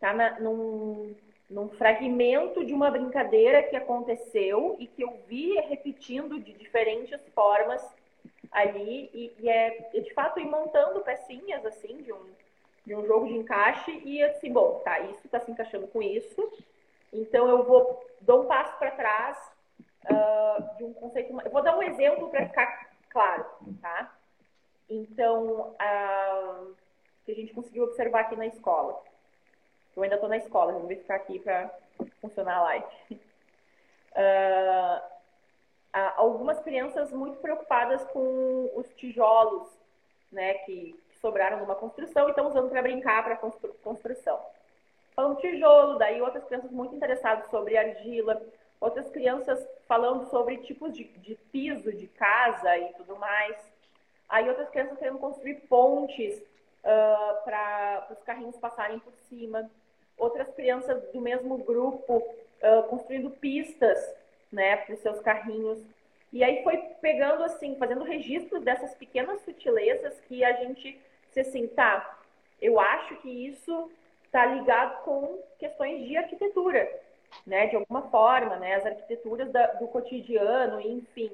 Tá 0.00 0.14
na, 0.14 0.40
num, 0.40 1.14
num 1.50 1.68
fragmento 1.68 2.64
de 2.64 2.72
uma 2.72 2.90
brincadeira 2.90 3.62
que 3.62 3.76
aconteceu 3.76 4.76
e 4.78 4.86
que 4.86 5.04
eu 5.04 5.20
vi 5.28 5.54
repetindo 5.60 6.40
de 6.40 6.54
diferentes 6.54 7.20
formas 7.34 7.86
ali 8.50 9.10
e, 9.12 9.34
e 9.38 9.48
é, 9.50 9.90
de 9.92 10.14
fato 10.14 10.40
ir 10.40 10.46
montando 10.46 11.02
pecinhas 11.02 11.64
assim 11.66 11.98
de 11.98 12.10
um, 12.10 12.24
de 12.86 12.94
um 12.94 13.06
jogo 13.06 13.26
de 13.26 13.34
encaixe 13.34 14.00
e 14.02 14.22
assim, 14.22 14.50
bom, 14.50 14.80
tá, 14.82 14.98
isso 15.00 15.20
está 15.26 15.38
se 15.40 15.50
encaixando 15.50 15.86
com 15.88 16.02
isso, 16.02 16.50
então 17.12 17.46
eu 17.48 17.64
vou 17.64 18.02
dou 18.22 18.44
um 18.44 18.46
passo 18.46 18.76
para 18.78 18.90
trás 18.92 19.59
uh, 20.06 20.76
de 20.76 20.84
um 20.84 20.92
conceito. 20.94 21.38
Eu 21.44 21.50
vou 21.50 21.62
dar 21.62 21.76
um 21.76 21.82
exemplo 21.82 22.28
para 22.30 22.46
ficar 22.46 22.90
claro, 23.08 23.44
tá? 23.80 24.14
Então, 24.88 25.74
uh, 25.74 26.74
que 27.24 27.32
a 27.32 27.34
gente 27.34 27.52
conseguiu 27.52 27.84
observar 27.84 28.20
aqui 28.20 28.36
na 28.36 28.46
escola. 28.46 29.02
Eu 29.96 30.02
ainda 30.02 30.14
estou 30.14 30.28
na 30.28 30.36
escola, 30.36 30.72
vou 30.72 30.88
ficar 30.88 31.16
aqui 31.16 31.38
para 31.38 31.70
funcionar 32.20 32.56
a 32.56 32.62
live. 32.62 32.86
Uh, 34.10 35.00
algumas 36.16 36.60
crianças 36.60 37.12
muito 37.12 37.38
preocupadas 37.38 38.02
com 38.06 38.70
os 38.74 38.92
tijolos, 38.94 39.68
né, 40.30 40.54
que, 40.54 40.98
que 41.08 41.18
sobraram 41.18 41.60
numa 41.60 41.76
construção 41.76 42.26
e 42.26 42.30
estão 42.30 42.48
usando 42.48 42.68
para 42.68 42.82
brincar 42.82 43.22
para 43.22 43.36
constru 43.36 43.72
construção. 43.82 44.40
Falando 45.14 45.40
tijolo, 45.40 45.98
daí 45.98 46.20
outras 46.20 46.44
crianças 46.44 46.70
muito 46.70 46.94
interessadas 46.94 47.48
sobre 47.50 47.76
argila, 47.76 48.40
outras 48.80 49.08
crianças 49.10 49.64
falando 49.86 50.28
sobre 50.30 50.56
tipos 50.58 50.92
de, 50.92 51.04
de 51.04 51.34
piso 51.52 51.92
de 51.92 52.06
casa 52.08 52.78
e 52.78 52.92
tudo 52.94 53.16
mais. 53.16 53.56
Aí 54.28 54.48
outras 54.48 54.70
crianças 54.70 54.98
querendo 54.98 55.18
construir 55.18 55.56
pontes 55.68 56.38
uh, 56.38 57.44
para 57.44 58.08
os 58.10 58.22
carrinhos 58.22 58.56
passarem 58.56 58.98
por 59.00 59.12
cima. 59.28 59.70
Outras 60.16 60.48
crianças 60.54 61.02
do 61.12 61.20
mesmo 61.20 61.58
grupo 61.58 62.16
uh, 62.16 62.82
construindo 62.88 63.30
pistas 63.30 63.98
né, 64.50 64.76
para 64.78 64.94
os 64.94 65.00
seus 65.00 65.20
carrinhos. 65.20 65.78
E 66.32 66.44
aí 66.44 66.62
foi 66.62 66.78
pegando 67.00 67.42
assim, 67.42 67.76
fazendo 67.76 68.04
registro 68.04 68.60
dessas 68.60 68.94
pequenas 68.94 69.40
sutilezas 69.42 70.18
que 70.22 70.44
a 70.44 70.52
gente 70.54 71.00
se 71.32 71.40
assim, 71.40 71.66
tá, 71.68 72.18
eu 72.60 72.78
acho 72.78 73.16
que 73.16 73.28
isso 73.28 73.90
está 74.24 74.46
ligado 74.46 75.02
com 75.02 75.42
questões 75.58 76.06
de 76.06 76.16
arquitetura, 76.16 76.90
né, 77.46 77.66
de 77.66 77.76
alguma 77.76 78.02
forma, 78.10 78.56
né, 78.56 78.74
as 78.74 78.86
arquiteturas 78.86 79.50
da, 79.50 79.66
do 79.74 79.88
cotidiano, 79.88 80.80
enfim. 80.80 81.30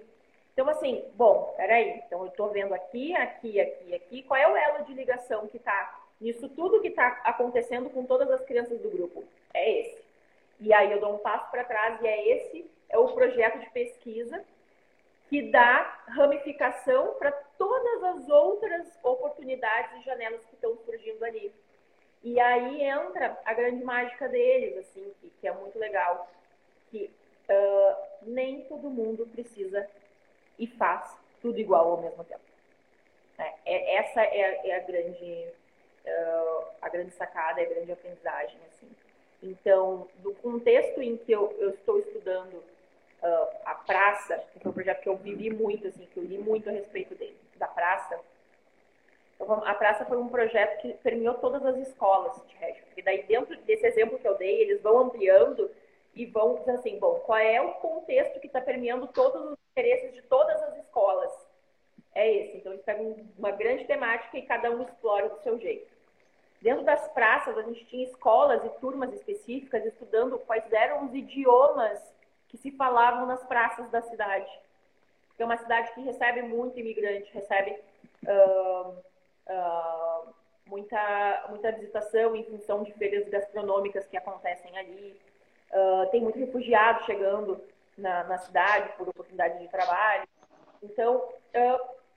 Então, 0.52 0.68
assim, 0.68 1.04
bom, 1.14 1.54
peraí, 1.56 2.02
então 2.06 2.20
eu 2.20 2.28
estou 2.28 2.48
vendo 2.50 2.72
aqui, 2.74 3.14
aqui, 3.14 3.60
aqui, 3.60 3.94
aqui, 3.94 4.22
qual 4.22 4.40
é 4.40 4.50
o 4.50 4.56
elo 4.56 4.84
de 4.84 4.94
ligação 4.94 5.46
que 5.46 5.58
está 5.58 6.00
nisso 6.20 6.48
tudo 6.48 6.80
que 6.80 6.88
está 6.88 7.08
acontecendo 7.24 7.90
com 7.90 8.04
todas 8.06 8.30
as 8.30 8.42
crianças 8.44 8.80
do 8.80 8.90
grupo? 8.90 9.24
É 9.52 9.80
esse. 9.80 10.02
E 10.58 10.72
aí 10.72 10.90
eu 10.90 11.00
dou 11.00 11.14
um 11.14 11.18
passo 11.18 11.50
para 11.50 11.64
trás 11.64 12.00
e 12.00 12.06
é 12.06 12.28
esse, 12.36 12.70
é 12.88 12.98
o 12.98 13.08
projeto 13.08 13.58
de 13.58 13.68
pesquisa 13.70 14.42
que 15.28 15.50
dá 15.50 16.04
ramificação 16.08 17.14
para 17.18 17.32
todas 17.58 18.02
as 18.04 18.28
outras 18.28 18.86
oportunidades 19.02 20.00
e 20.00 20.04
janelas 20.04 20.44
que 20.46 20.54
estão 20.54 20.76
surgindo 20.84 21.22
ali. 21.24 21.52
E 22.22 22.40
aí 22.40 22.82
entra 22.82 23.38
a 23.44 23.54
grande 23.54 23.84
mágica 23.84 24.28
deles, 24.28 24.78
assim, 24.78 25.12
que, 25.20 25.30
que 25.40 25.48
é 25.48 25.52
muito 25.52 25.78
legal, 25.78 26.30
que 26.90 27.10
uh, 27.48 27.96
nem 28.22 28.62
todo 28.62 28.90
mundo 28.90 29.26
precisa 29.26 29.88
e 30.58 30.66
faz 30.66 31.16
tudo 31.40 31.58
igual 31.58 31.92
ao 31.92 32.02
mesmo 32.02 32.24
tempo. 32.24 32.40
É, 33.38 33.54
é, 33.64 33.96
essa 33.96 34.22
é, 34.22 34.68
é, 34.68 34.76
a 34.76 34.80
grande 34.80 35.46
uh, 36.06 36.64
a 36.80 36.88
grande 36.88 37.12
sacada, 37.12 37.60
é 37.60 37.64
a 37.64 37.68
grande 37.68 37.92
aprendizagem, 37.92 38.58
assim. 38.72 38.88
Então, 39.42 40.08
do 40.18 40.34
contexto 40.34 41.02
em 41.02 41.16
que 41.16 41.32
eu, 41.32 41.54
eu 41.58 41.70
estou 41.70 41.98
estudando 41.98 42.54
uh, 42.54 43.56
a 43.64 43.74
praça, 43.74 44.42
que 44.52 44.60
foi 44.60 44.70
um 44.70 44.74
projeto 44.74 45.02
que 45.02 45.08
eu 45.08 45.16
vivi 45.16 45.50
muito, 45.50 45.86
assim, 45.86 46.06
que 46.06 46.16
eu 46.16 46.24
li 46.24 46.38
muito 46.38 46.68
a 46.68 46.72
respeito 46.72 47.14
dele, 47.14 47.36
da 47.56 47.68
praça. 47.68 48.18
Então, 49.38 49.62
a 49.64 49.74
praça 49.74 50.04
foi 50.06 50.16
um 50.16 50.28
projeto 50.28 50.80
que 50.80 50.94
permeou 50.94 51.34
todas 51.34 51.64
as 51.64 51.76
escolas 51.88 52.34
de 52.46 52.56
Reggio. 52.56 52.84
E 52.96 53.02
daí, 53.02 53.22
dentro 53.24 53.56
desse 53.62 53.86
exemplo 53.86 54.18
que 54.18 54.26
eu 54.26 54.36
dei, 54.36 54.62
eles 54.62 54.82
vão 54.82 54.98
ampliando 54.98 55.70
e 56.14 56.24
vão 56.24 56.56
dizendo 56.56 56.78
assim, 56.78 56.98
bom, 56.98 57.20
qual 57.20 57.38
é 57.38 57.60
o 57.60 57.74
contexto 57.74 58.40
que 58.40 58.46
está 58.46 58.60
permeando 58.60 59.06
todos 59.08 59.52
os 59.52 59.58
interesses 59.72 60.14
de 60.14 60.22
todas 60.22 60.60
as 60.62 60.78
escolas? 60.78 61.30
É 62.14 62.32
esse. 62.32 62.56
Então, 62.56 62.72
eles 62.72 62.84
pegam 62.84 63.14
uma 63.38 63.50
grande 63.50 63.84
temática 63.84 64.38
e 64.38 64.42
cada 64.42 64.70
um 64.70 64.82
explora 64.82 65.28
do 65.28 65.38
seu 65.42 65.58
jeito. 65.58 65.94
Dentro 66.62 66.82
das 66.84 67.06
praças, 67.08 67.56
a 67.58 67.62
gente 67.62 67.84
tinha 67.84 68.06
escolas 68.06 68.64
e 68.64 68.70
turmas 68.80 69.12
específicas 69.12 69.84
estudando 69.84 70.38
quais 70.38 70.72
eram 70.72 71.04
os 71.04 71.14
idiomas 71.14 72.00
que 72.48 72.56
se 72.56 72.70
falavam 72.70 73.26
nas 73.26 73.44
praças 73.44 73.90
da 73.90 74.00
cidade. 74.00 74.50
Porque 75.28 75.42
é 75.42 75.46
uma 75.46 75.58
cidade 75.58 75.92
que 75.92 76.00
recebe 76.00 76.42
muito 76.42 76.80
imigrante, 76.80 77.30
recebe 77.34 77.78
uh, 78.24 78.96
uh, 79.48 80.34
muita, 80.66 81.46
muita 81.48 81.72
visitação 81.72 82.34
em 82.36 82.44
função 82.44 82.82
de 82.82 82.92
feiras 82.92 83.28
gastronômicas 83.28 84.06
que 84.06 84.16
acontecem 84.16 84.76
ali. 84.78 85.18
Uh, 85.70 86.10
tem 86.10 86.20
muito 86.20 86.38
refugiado 86.38 87.04
chegando 87.04 87.60
na, 87.98 88.24
na, 88.24 88.38
cidade 88.38 88.92
por 88.96 89.08
oportunidade 89.08 89.58
de 89.58 89.68
trabalho. 89.68 90.26
Então, 90.82 91.28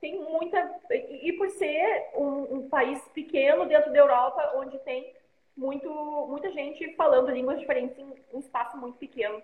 tem 0.01 0.19
muita. 0.19 0.79
E 0.91 1.33
por 1.33 1.49
ser 1.49 2.09
um, 2.15 2.55
um, 2.55 2.69
país 2.69 3.01
pequeno 3.09 3.65
dentro 3.65 3.91
da 3.91 3.99
Europa, 3.99 4.53
onde 4.55 4.77
tem 4.79 5.13
muito, 5.55 5.89
muita 6.27 6.49
gente 6.51 6.95
falando 6.95 7.31
línguas 7.31 7.59
diferentes 7.59 7.97
em 7.97 8.15
um 8.33 8.39
espaço 8.39 8.77
muito 8.77 8.97
pequeno 8.97 9.41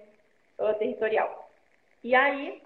uh, 0.57 0.73
territorial. 0.75 1.49
E 2.03 2.15
aí, 2.15 2.61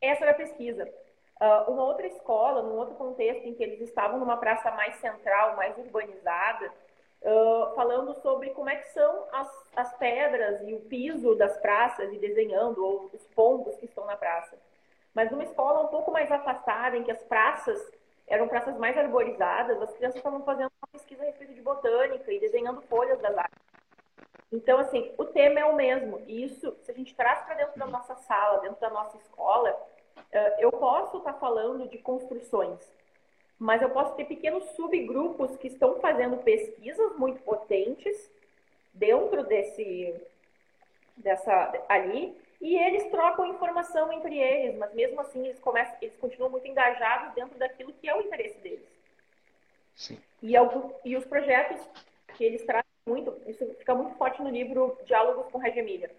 essa 0.00 0.24
era 0.24 0.32
a 0.32 0.34
pesquisa. 0.34 0.92
Uh, 1.40 1.70
uma 1.70 1.84
outra 1.84 2.06
escola, 2.06 2.62
num 2.62 2.76
outro 2.76 2.94
contexto 2.94 3.46
em 3.46 3.54
que 3.54 3.62
eles 3.62 3.80
estavam 3.82 4.18
numa 4.18 4.38
praça 4.38 4.70
mais 4.70 4.96
central, 4.96 5.54
mais 5.54 5.76
urbanizada, 5.76 6.72
uh, 7.22 7.74
falando 7.74 8.14
sobre 8.22 8.50
como 8.50 8.70
é 8.70 8.76
que 8.76 8.88
são 8.92 9.26
as, 9.32 9.66
as 9.76 9.96
pedras 9.98 10.62
e 10.66 10.72
o 10.72 10.80
piso 10.80 11.34
das 11.34 11.56
praças 11.58 12.10
e 12.12 12.18
desenhando, 12.18 12.82
ou 12.82 13.10
os 13.12 13.26
pombos 13.34 13.76
que 13.76 13.84
estão 13.84 14.06
na 14.06 14.16
praça. 14.16 14.56
Mas 15.14 15.30
numa 15.30 15.44
escola 15.44 15.82
um 15.82 15.88
pouco 15.88 16.10
mais 16.10 16.30
afastada, 16.32 16.96
em 16.96 17.02
que 17.02 17.10
as 17.10 17.22
praças 17.24 17.80
eram 18.26 18.48
praças 18.48 18.76
mais 18.78 18.96
arborizadas, 18.96 19.80
as 19.80 19.92
crianças 19.92 20.16
estavam 20.16 20.42
fazendo 20.42 20.70
uma 20.80 20.88
pesquisa 20.92 21.22
a 21.22 21.26
respeito 21.26 21.54
de 21.54 21.62
botânica 21.62 22.32
e 22.32 22.40
desenhando 22.40 22.80
folhas 22.82 23.18
das 23.20 23.36
árvores. 23.36 23.66
Então, 24.50 24.78
assim, 24.78 25.12
o 25.18 25.24
tema 25.24 25.60
é 25.60 25.64
o 25.64 25.74
mesmo. 25.74 26.22
E 26.26 26.44
isso, 26.44 26.76
se 26.82 26.90
a 26.90 26.94
gente 26.94 27.14
traz 27.14 27.42
para 27.42 27.54
dentro 27.54 27.78
da 27.78 27.86
nossa 27.86 28.14
sala, 28.14 28.60
dentro 28.60 28.80
da 28.80 28.90
nossa 28.90 29.16
escola, 29.16 29.76
eu 30.58 30.70
posso 30.72 31.18
estar 31.18 31.32
tá 31.32 31.38
falando 31.38 31.88
de 31.88 31.98
construções, 31.98 32.80
mas 33.58 33.80
eu 33.82 33.90
posso 33.90 34.14
ter 34.14 34.24
pequenos 34.24 34.64
subgrupos 34.70 35.56
que 35.56 35.68
estão 35.68 35.98
fazendo 36.00 36.38
pesquisas 36.38 37.16
muito 37.16 37.42
potentes 37.42 38.30
dentro 38.92 39.44
desse 39.44 40.14
dessa 41.16 41.72
ali 41.88 42.36
e 42.60 42.76
eles 42.76 43.10
trocam 43.10 43.46
informação 43.46 44.12
entre 44.12 44.38
eles, 44.38 44.76
mas 44.76 44.92
mesmo 44.94 45.20
assim 45.20 45.46
eles 45.46 45.58
começam, 45.58 45.96
eles 46.00 46.16
continuam 46.16 46.50
muito 46.50 46.66
engajados 46.66 47.34
dentro 47.34 47.58
daquilo 47.58 47.92
que 47.92 48.08
é 48.08 48.16
o 48.16 48.20
interesse 48.20 48.58
deles. 48.58 48.86
Sim. 49.94 50.18
E, 50.42 50.52
e 51.04 51.16
os 51.16 51.24
projetos 51.24 51.80
que 52.34 52.44
eles 52.44 52.64
trazem 52.64 52.84
muito, 53.06 53.34
isso 53.46 53.64
fica 53.78 53.94
muito 53.94 54.16
forte 54.16 54.42
no 54.42 54.50
livro 54.50 54.98
Diálogos 55.04 55.50
com 55.50 55.58
Regia 55.58 55.82
Emília, 55.82 56.10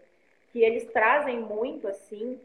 que 0.52 0.64
eles 0.64 0.92
trazem 0.92 1.40
muito, 1.40 1.88
assim, 1.88 2.40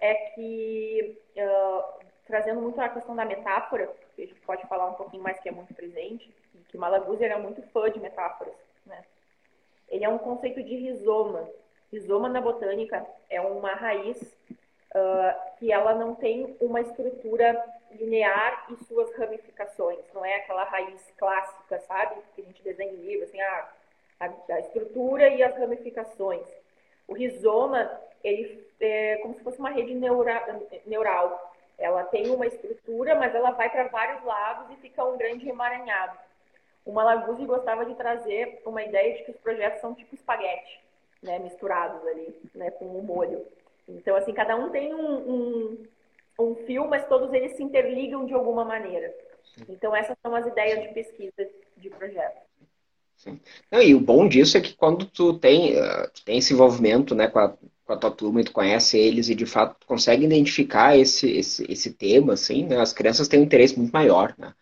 é 0.00 0.14
que, 0.14 1.18
uh, 1.36 2.04
trazendo 2.26 2.60
muito 2.60 2.80
a 2.80 2.88
questão 2.88 3.14
da 3.14 3.24
metáfora, 3.24 3.90
que 4.14 4.22
a 4.22 4.26
gente 4.26 4.40
pode 4.40 4.66
falar 4.66 4.86
um 4.86 4.94
pouquinho 4.94 5.22
mais 5.22 5.38
que 5.40 5.48
é 5.48 5.52
muito 5.52 5.74
presente, 5.74 6.34
que 6.68 6.78
Malaguzzi 6.78 7.24
era 7.24 7.38
muito 7.38 7.62
fã 7.70 7.90
de 7.90 8.00
metáforas, 8.00 8.54
né? 8.84 9.04
Ele 9.88 10.04
é 10.04 10.08
um 10.08 10.18
conceito 10.18 10.62
de 10.62 10.76
rizoma. 10.76 11.48
Rizoma 11.92 12.28
na 12.28 12.40
botânica 12.40 13.06
é 13.30 13.40
uma 13.40 13.74
raiz 13.74 14.20
uh, 14.50 15.56
que 15.58 15.72
ela 15.72 15.94
não 15.94 16.14
tem 16.14 16.56
uma 16.60 16.80
estrutura 16.80 17.64
linear 17.92 18.66
e 18.70 18.84
suas 18.84 19.14
ramificações. 19.16 20.00
Não 20.12 20.24
é 20.24 20.36
aquela 20.36 20.64
raiz 20.64 21.00
clássica, 21.16 21.78
sabe? 21.80 22.16
Que 22.34 22.42
a 22.42 22.44
gente 22.44 22.62
desenha 22.62 22.92
em 22.92 22.96
livro, 22.96 23.24
assim, 23.24 23.40
ah, 23.40 23.72
a, 24.20 24.54
a 24.54 24.60
estrutura 24.60 25.28
e 25.28 25.42
as 25.42 25.56
ramificações. 25.56 26.46
O 27.06 27.14
rizoma, 27.14 27.88
ele 28.22 28.66
é 28.80 29.16
como 29.16 29.34
se 29.34 29.42
fosse 29.42 29.58
uma 29.58 29.70
rede 29.70 29.94
neura, 29.94 30.60
neural. 30.84 31.54
Ela 31.78 32.04
tem 32.04 32.30
uma 32.30 32.46
estrutura, 32.46 33.14
mas 33.14 33.34
ela 33.34 33.50
vai 33.50 33.70
para 33.70 33.88
vários 33.88 34.24
lados 34.24 34.70
e 34.70 34.80
fica 34.80 35.04
um 35.04 35.18
grande 35.18 35.48
emaranhado. 35.48 36.18
O 36.84 36.92
Malaguzzi 36.92 37.44
gostava 37.44 37.84
de 37.84 37.94
trazer 37.94 38.62
uma 38.64 38.82
ideia 38.82 39.16
de 39.16 39.24
que 39.24 39.30
os 39.32 39.36
projetos 39.38 39.80
são 39.80 39.94
tipo 39.94 40.14
espaguete, 40.14 40.80
né, 41.22 41.38
misturados 41.38 42.06
ali, 42.06 42.40
né, 42.54 42.70
com 42.70 42.86
um 42.86 43.02
molho. 43.02 43.44
Então, 43.88 44.16
assim, 44.16 44.32
cada 44.32 44.56
um 44.56 44.70
tem 44.70 44.94
um, 44.94 45.16
um, 45.30 45.86
um 46.38 46.54
fio, 46.66 46.86
mas 46.88 47.06
todos 47.08 47.32
eles 47.32 47.56
se 47.56 47.62
interligam 47.62 48.24
de 48.24 48.34
alguma 48.34 48.64
maneira. 48.64 49.12
Então, 49.68 49.94
essas 49.94 50.16
são 50.22 50.34
as 50.34 50.46
ideias 50.46 50.82
de 50.82 50.88
pesquisa 50.94 51.48
de 51.76 51.90
projeto. 51.90 52.46
Sim. 53.16 53.40
Não, 53.70 53.82
e 53.82 53.94
o 53.94 54.00
bom 54.00 54.28
disso 54.28 54.56
é 54.56 54.60
que 54.60 54.74
quando 54.74 55.06
tu 55.06 55.38
tem, 55.38 55.78
uh, 55.78 56.10
tem 56.24 56.38
esse 56.38 56.52
envolvimento 56.52 57.14
né, 57.14 57.28
com, 57.28 57.38
a, 57.38 57.56
com 57.86 57.92
a 57.94 57.96
tua 57.96 58.10
turma 58.10 58.40
e 58.40 58.44
tu 58.44 58.52
conhece 58.52 58.98
eles 58.98 59.28
e 59.28 59.34
de 59.34 59.46
fato 59.46 59.86
consegue 59.86 60.24
identificar 60.26 60.98
esse, 60.98 61.30
esse, 61.30 61.66
esse 61.70 61.92
tema, 61.94 62.34
assim, 62.34 62.64
né? 62.66 62.80
As 62.80 62.92
crianças 62.92 63.28
têm 63.28 63.40
um 63.40 63.44
interesse 63.44 63.78
muito 63.78 63.92
maior, 63.92 64.34
né? 64.38 64.54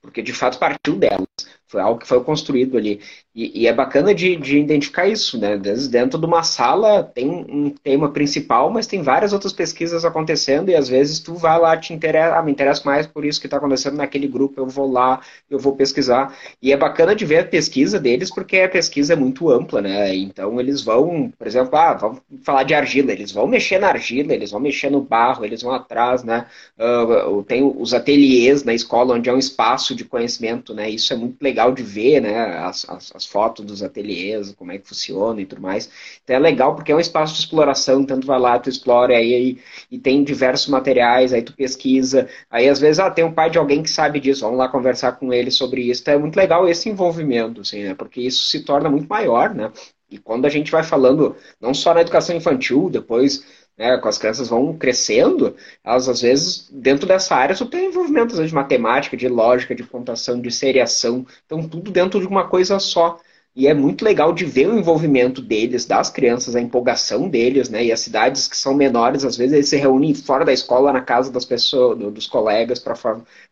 Porque 0.00 0.22
de 0.22 0.32
fato 0.32 0.58
partiu 0.58 0.96
delas. 0.98 1.26
Foi 1.72 1.80
algo 1.80 1.98
que 1.98 2.06
foi 2.06 2.22
construído 2.22 2.76
ali. 2.76 3.00
E, 3.34 3.62
e, 3.62 3.66
é 3.66 3.72
bacana 3.72 4.14
de, 4.14 4.36
de, 4.36 4.58
identificar 4.58 5.08
isso, 5.08 5.38
né? 5.38 5.56
Dentro 5.56 6.18
de 6.20 6.26
uma 6.26 6.42
sala 6.42 7.02
tem 7.02 7.30
um 7.30 7.70
tema 7.70 8.10
principal, 8.10 8.68
mas 8.70 8.86
tem 8.86 9.00
várias 9.00 9.32
outras 9.32 9.54
pesquisas 9.54 10.04
acontecendo 10.04 10.68
e 10.68 10.74
às 10.74 10.86
vezes 10.86 11.18
tu 11.18 11.34
vai 11.34 11.58
lá, 11.58 11.74
te 11.74 11.94
interessa, 11.94 12.36
ah, 12.36 12.42
me 12.42 12.52
interessa 12.52 12.82
mais 12.84 13.06
por 13.06 13.24
isso 13.24 13.40
que 13.40 13.46
está 13.46 13.56
acontecendo 13.56 13.96
naquele 13.96 14.28
grupo, 14.28 14.60
eu 14.60 14.66
vou 14.66 14.90
lá, 14.90 15.22
eu 15.50 15.58
vou 15.58 15.74
pesquisar. 15.74 16.36
E 16.60 16.74
é 16.74 16.76
bacana 16.76 17.14
de 17.14 17.24
ver 17.24 17.38
a 17.38 17.44
pesquisa 17.46 17.98
deles, 17.98 18.30
porque 18.30 18.58
a 18.58 18.68
pesquisa 18.68 19.14
é 19.14 19.16
muito 19.16 19.48
ampla, 19.48 19.80
né? 19.80 20.14
Então 20.14 20.60
eles 20.60 20.82
vão, 20.82 21.32
por 21.38 21.46
exemplo, 21.46 21.74
ah, 21.78 21.94
vamos 21.94 22.20
falar 22.42 22.64
de 22.64 22.74
argila, 22.74 23.12
eles 23.12 23.32
vão 23.32 23.46
mexer 23.46 23.78
na 23.78 23.88
argila, 23.88 24.34
eles 24.34 24.50
vão 24.50 24.60
mexer 24.60 24.90
no 24.90 25.00
barro, 25.00 25.42
eles 25.42 25.62
vão 25.62 25.72
atrás, 25.72 26.22
né? 26.22 26.44
Uh, 26.78 27.42
tem 27.44 27.62
os 27.62 27.94
ateliês 27.94 28.62
na 28.62 28.74
escola, 28.74 29.14
onde 29.14 29.30
é 29.30 29.32
um 29.32 29.38
espaço 29.38 29.94
de 29.94 30.04
conhecimento, 30.04 30.74
né? 30.74 30.90
Isso 30.90 31.14
é 31.14 31.16
muito 31.16 31.40
legal 31.40 31.61
de 31.70 31.82
ver, 31.82 32.20
né? 32.20 32.58
As, 32.58 32.88
as, 32.88 33.12
as 33.14 33.26
fotos 33.26 33.64
dos 33.64 33.82
ateliês, 33.82 34.52
como 34.54 34.72
é 34.72 34.78
que 34.78 34.88
funciona 34.88 35.40
e 35.40 35.46
tudo 35.46 35.60
mais. 35.60 35.90
Então 36.24 36.34
é 36.34 36.38
legal 36.38 36.74
porque 36.74 36.90
é 36.90 36.96
um 36.96 37.00
espaço 37.00 37.34
de 37.34 37.40
exploração, 37.40 38.04
tanto 38.04 38.26
vai 38.26 38.40
lá, 38.40 38.58
tu 38.58 38.68
explora 38.68 39.14
aí, 39.16 39.34
aí 39.34 39.58
e 39.90 39.98
tem 39.98 40.24
diversos 40.24 40.68
materiais, 40.68 41.32
aí 41.32 41.42
tu 41.42 41.52
pesquisa, 41.54 42.28
aí 42.50 42.68
às 42.68 42.80
vezes 42.80 42.98
ah, 42.98 43.10
tem 43.10 43.24
um 43.24 43.32
pai 43.32 43.50
de 43.50 43.58
alguém 43.58 43.82
que 43.82 43.90
sabe 43.90 44.18
disso, 44.18 44.40
vamos 44.42 44.58
lá 44.58 44.68
conversar 44.68 45.12
com 45.12 45.32
ele 45.32 45.50
sobre 45.50 45.82
isso. 45.82 46.02
Então 46.02 46.14
é 46.14 46.18
muito 46.18 46.36
legal 46.36 46.68
esse 46.68 46.88
envolvimento, 46.88 47.60
assim, 47.60 47.84
né? 47.84 47.94
Porque 47.94 48.20
isso 48.20 48.46
se 48.46 48.60
torna 48.64 48.88
muito 48.90 49.08
maior, 49.08 49.54
né? 49.54 49.70
E 50.10 50.18
quando 50.18 50.44
a 50.44 50.48
gente 50.50 50.70
vai 50.70 50.82
falando, 50.82 51.34
não 51.58 51.72
só 51.72 51.94
na 51.94 52.02
educação 52.02 52.36
infantil, 52.36 52.90
depois 52.90 53.44
né, 53.76 53.96
com 53.98 54.08
as 54.08 54.18
crianças 54.18 54.48
vão 54.48 54.76
crescendo, 54.76 55.56
elas 55.84 56.08
às 56.08 56.20
vezes, 56.22 56.68
dentro 56.70 57.06
dessa 57.06 57.34
área, 57.34 57.54
só 57.54 57.64
tem 57.66 57.86
envolvimento 57.86 58.44
de 58.44 58.54
matemática, 58.54 59.16
de 59.16 59.28
lógica, 59.28 59.74
de 59.74 59.84
computação, 59.84 60.40
de 60.40 60.50
seriação, 60.50 61.26
então 61.46 61.66
tudo 61.68 61.90
dentro 61.90 62.20
de 62.20 62.26
uma 62.26 62.48
coisa 62.48 62.78
só. 62.78 63.18
E 63.54 63.66
é 63.66 63.74
muito 63.74 64.02
legal 64.02 64.32
de 64.32 64.46
ver 64.46 64.66
o 64.68 64.78
envolvimento 64.78 65.42
deles, 65.42 65.84
das 65.84 66.08
crianças, 66.08 66.56
a 66.56 66.60
empolgação 66.60 67.28
deles, 67.28 67.68
né? 67.68 67.84
E 67.84 67.92
as 67.92 68.00
cidades 68.00 68.48
que 68.48 68.56
são 68.56 68.74
menores, 68.74 69.24
às 69.26 69.36
vezes 69.36 69.52
eles 69.52 69.68
se 69.68 69.76
reúnem 69.76 70.14
fora 70.14 70.42
da 70.42 70.54
escola, 70.54 70.90
na 70.90 71.02
casa 71.02 71.30
das 71.30 71.44
pessoas, 71.44 71.98
dos 71.98 72.26
colegas, 72.26 72.78
para 72.78 72.94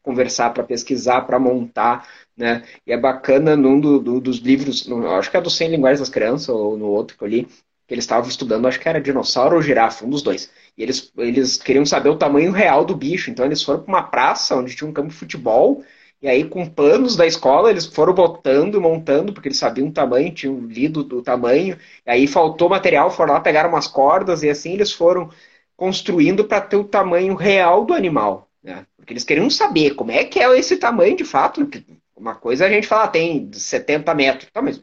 conversar, 0.03 0.55
para 0.55 0.65
pesquisar, 0.65 1.23
para 1.23 1.39
montar, 1.39 2.09
né? 2.35 2.63
E 2.87 2.93
é 2.93 2.97
bacana 2.97 3.55
num 3.57 3.79
do, 3.79 3.99
do, 3.99 4.21
dos 4.21 4.39
livros, 4.39 4.89
acho 5.19 5.31
que 5.31 5.37
é 5.37 5.41
do 5.41 5.51
100 5.51 5.69
Linguagens 5.69 6.01
das 6.01 6.09
Crianças, 6.09 6.49
ou 6.49 6.79
no 6.79 6.87
outro 6.87 7.19
que 7.19 7.23
eu 7.23 7.29
li, 7.29 7.47
que 7.91 7.95
eles 7.95 8.05
estavam 8.05 8.31
estudando, 8.31 8.69
acho 8.69 8.79
que 8.79 8.89
era 8.89 9.01
dinossauro 9.01 9.57
ou 9.57 9.63
girafa, 9.63 10.07
um 10.07 10.11
dos 10.11 10.23
dois. 10.23 10.49
E 10.79 10.83
eles, 10.85 11.13
eles 11.19 11.57
queriam 11.57 11.85
saber 11.85 12.09
o 12.09 12.17
tamanho 12.17 12.53
real 12.53 12.85
do 12.85 12.95
bicho, 12.95 13.33
então 13.33 13.45
eles 13.45 13.65
foram 13.65 13.81
para 13.81 13.93
uma 13.93 14.03
praça 14.05 14.55
onde 14.55 14.77
tinha 14.77 14.89
um 14.89 14.93
campo 14.93 15.09
de 15.09 15.17
futebol, 15.17 15.83
e 16.23 16.29
aí 16.29 16.45
com 16.45 16.65
panos 16.65 17.17
da 17.17 17.27
escola 17.27 17.69
eles 17.69 17.87
foram 17.87 18.15
botando 18.15 18.77
e 18.77 18.81
montando, 18.81 19.33
porque 19.33 19.49
eles 19.49 19.59
sabiam 19.59 19.89
o 19.89 19.93
tamanho, 19.93 20.33
tinham 20.33 20.61
lido 20.67 21.03
do 21.03 21.21
tamanho, 21.21 21.77
e 22.07 22.11
aí 22.13 22.29
faltou 22.29 22.69
material, 22.69 23.11
foram 23.11 23.35
lá, 23.35 23.41
pegaram 23.41 23.71
umas 23.71 23.89
cordas, 23.89 24.45
e 24.45 24.49
assim 24.49 24.75
eles 24.75 24.93
foram 24.93 25.29
construindo 25.77 26.45
para 26.45 26.61
ter 26.61 26.77
o 26.77 26.85
tamanho 26.85 27.35
real 27.35 27.85
do 27.85 27.93
animal. 27.93 28.49
Né? 28.63 28.87
Porque 28.97 29.13
eles 29.13 29.25
queriam 29.25 29.51
saber 29.51 29.97
como 29.97 30.13
é 30.13 30.25
que 30.25 30.39
é 30.39 30.57
esse 30.57 30.77
tamanho 30.77 31.17
de 31.17 31.25
fato. 31.25 31.69
Uma 32.17 32.37
coisa 32.37 32.67
é 32.67 32.69
a 32.69 32.71
gente 32.71 32.87
fala, 32.87 33.05
ah, 33.05 33.09
tem 33.09 33.51
70 33.53 34.15
metros. 34.15 34.49
Tá, 34.53 34.63
mas 34.63 34.81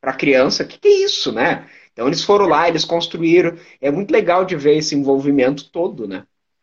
para 0.00 0.14
criança, 0.14 0.64
o 0.64 0.66
que, 0.66 0.78
que 0.78 0.88
é 0.88 1.04
isso, 1.04 1.30
né? 1.30 1.68
Então 1.92 2.06
eles 2.06 2.22
foram 2.24 2.46
lá, 2.46 2.68
eles 2.68 2.84
construíram. 2.84 3.56
É 3.80 3.90
muito 3.90 4.10
legal 4.12 4.44
de 4.44 4.56
ver 4.56 4.76
esse 4.78 4.94
envolvimento 4.94 5.70
todo, 5.70 6.06
né? 6.08 6.26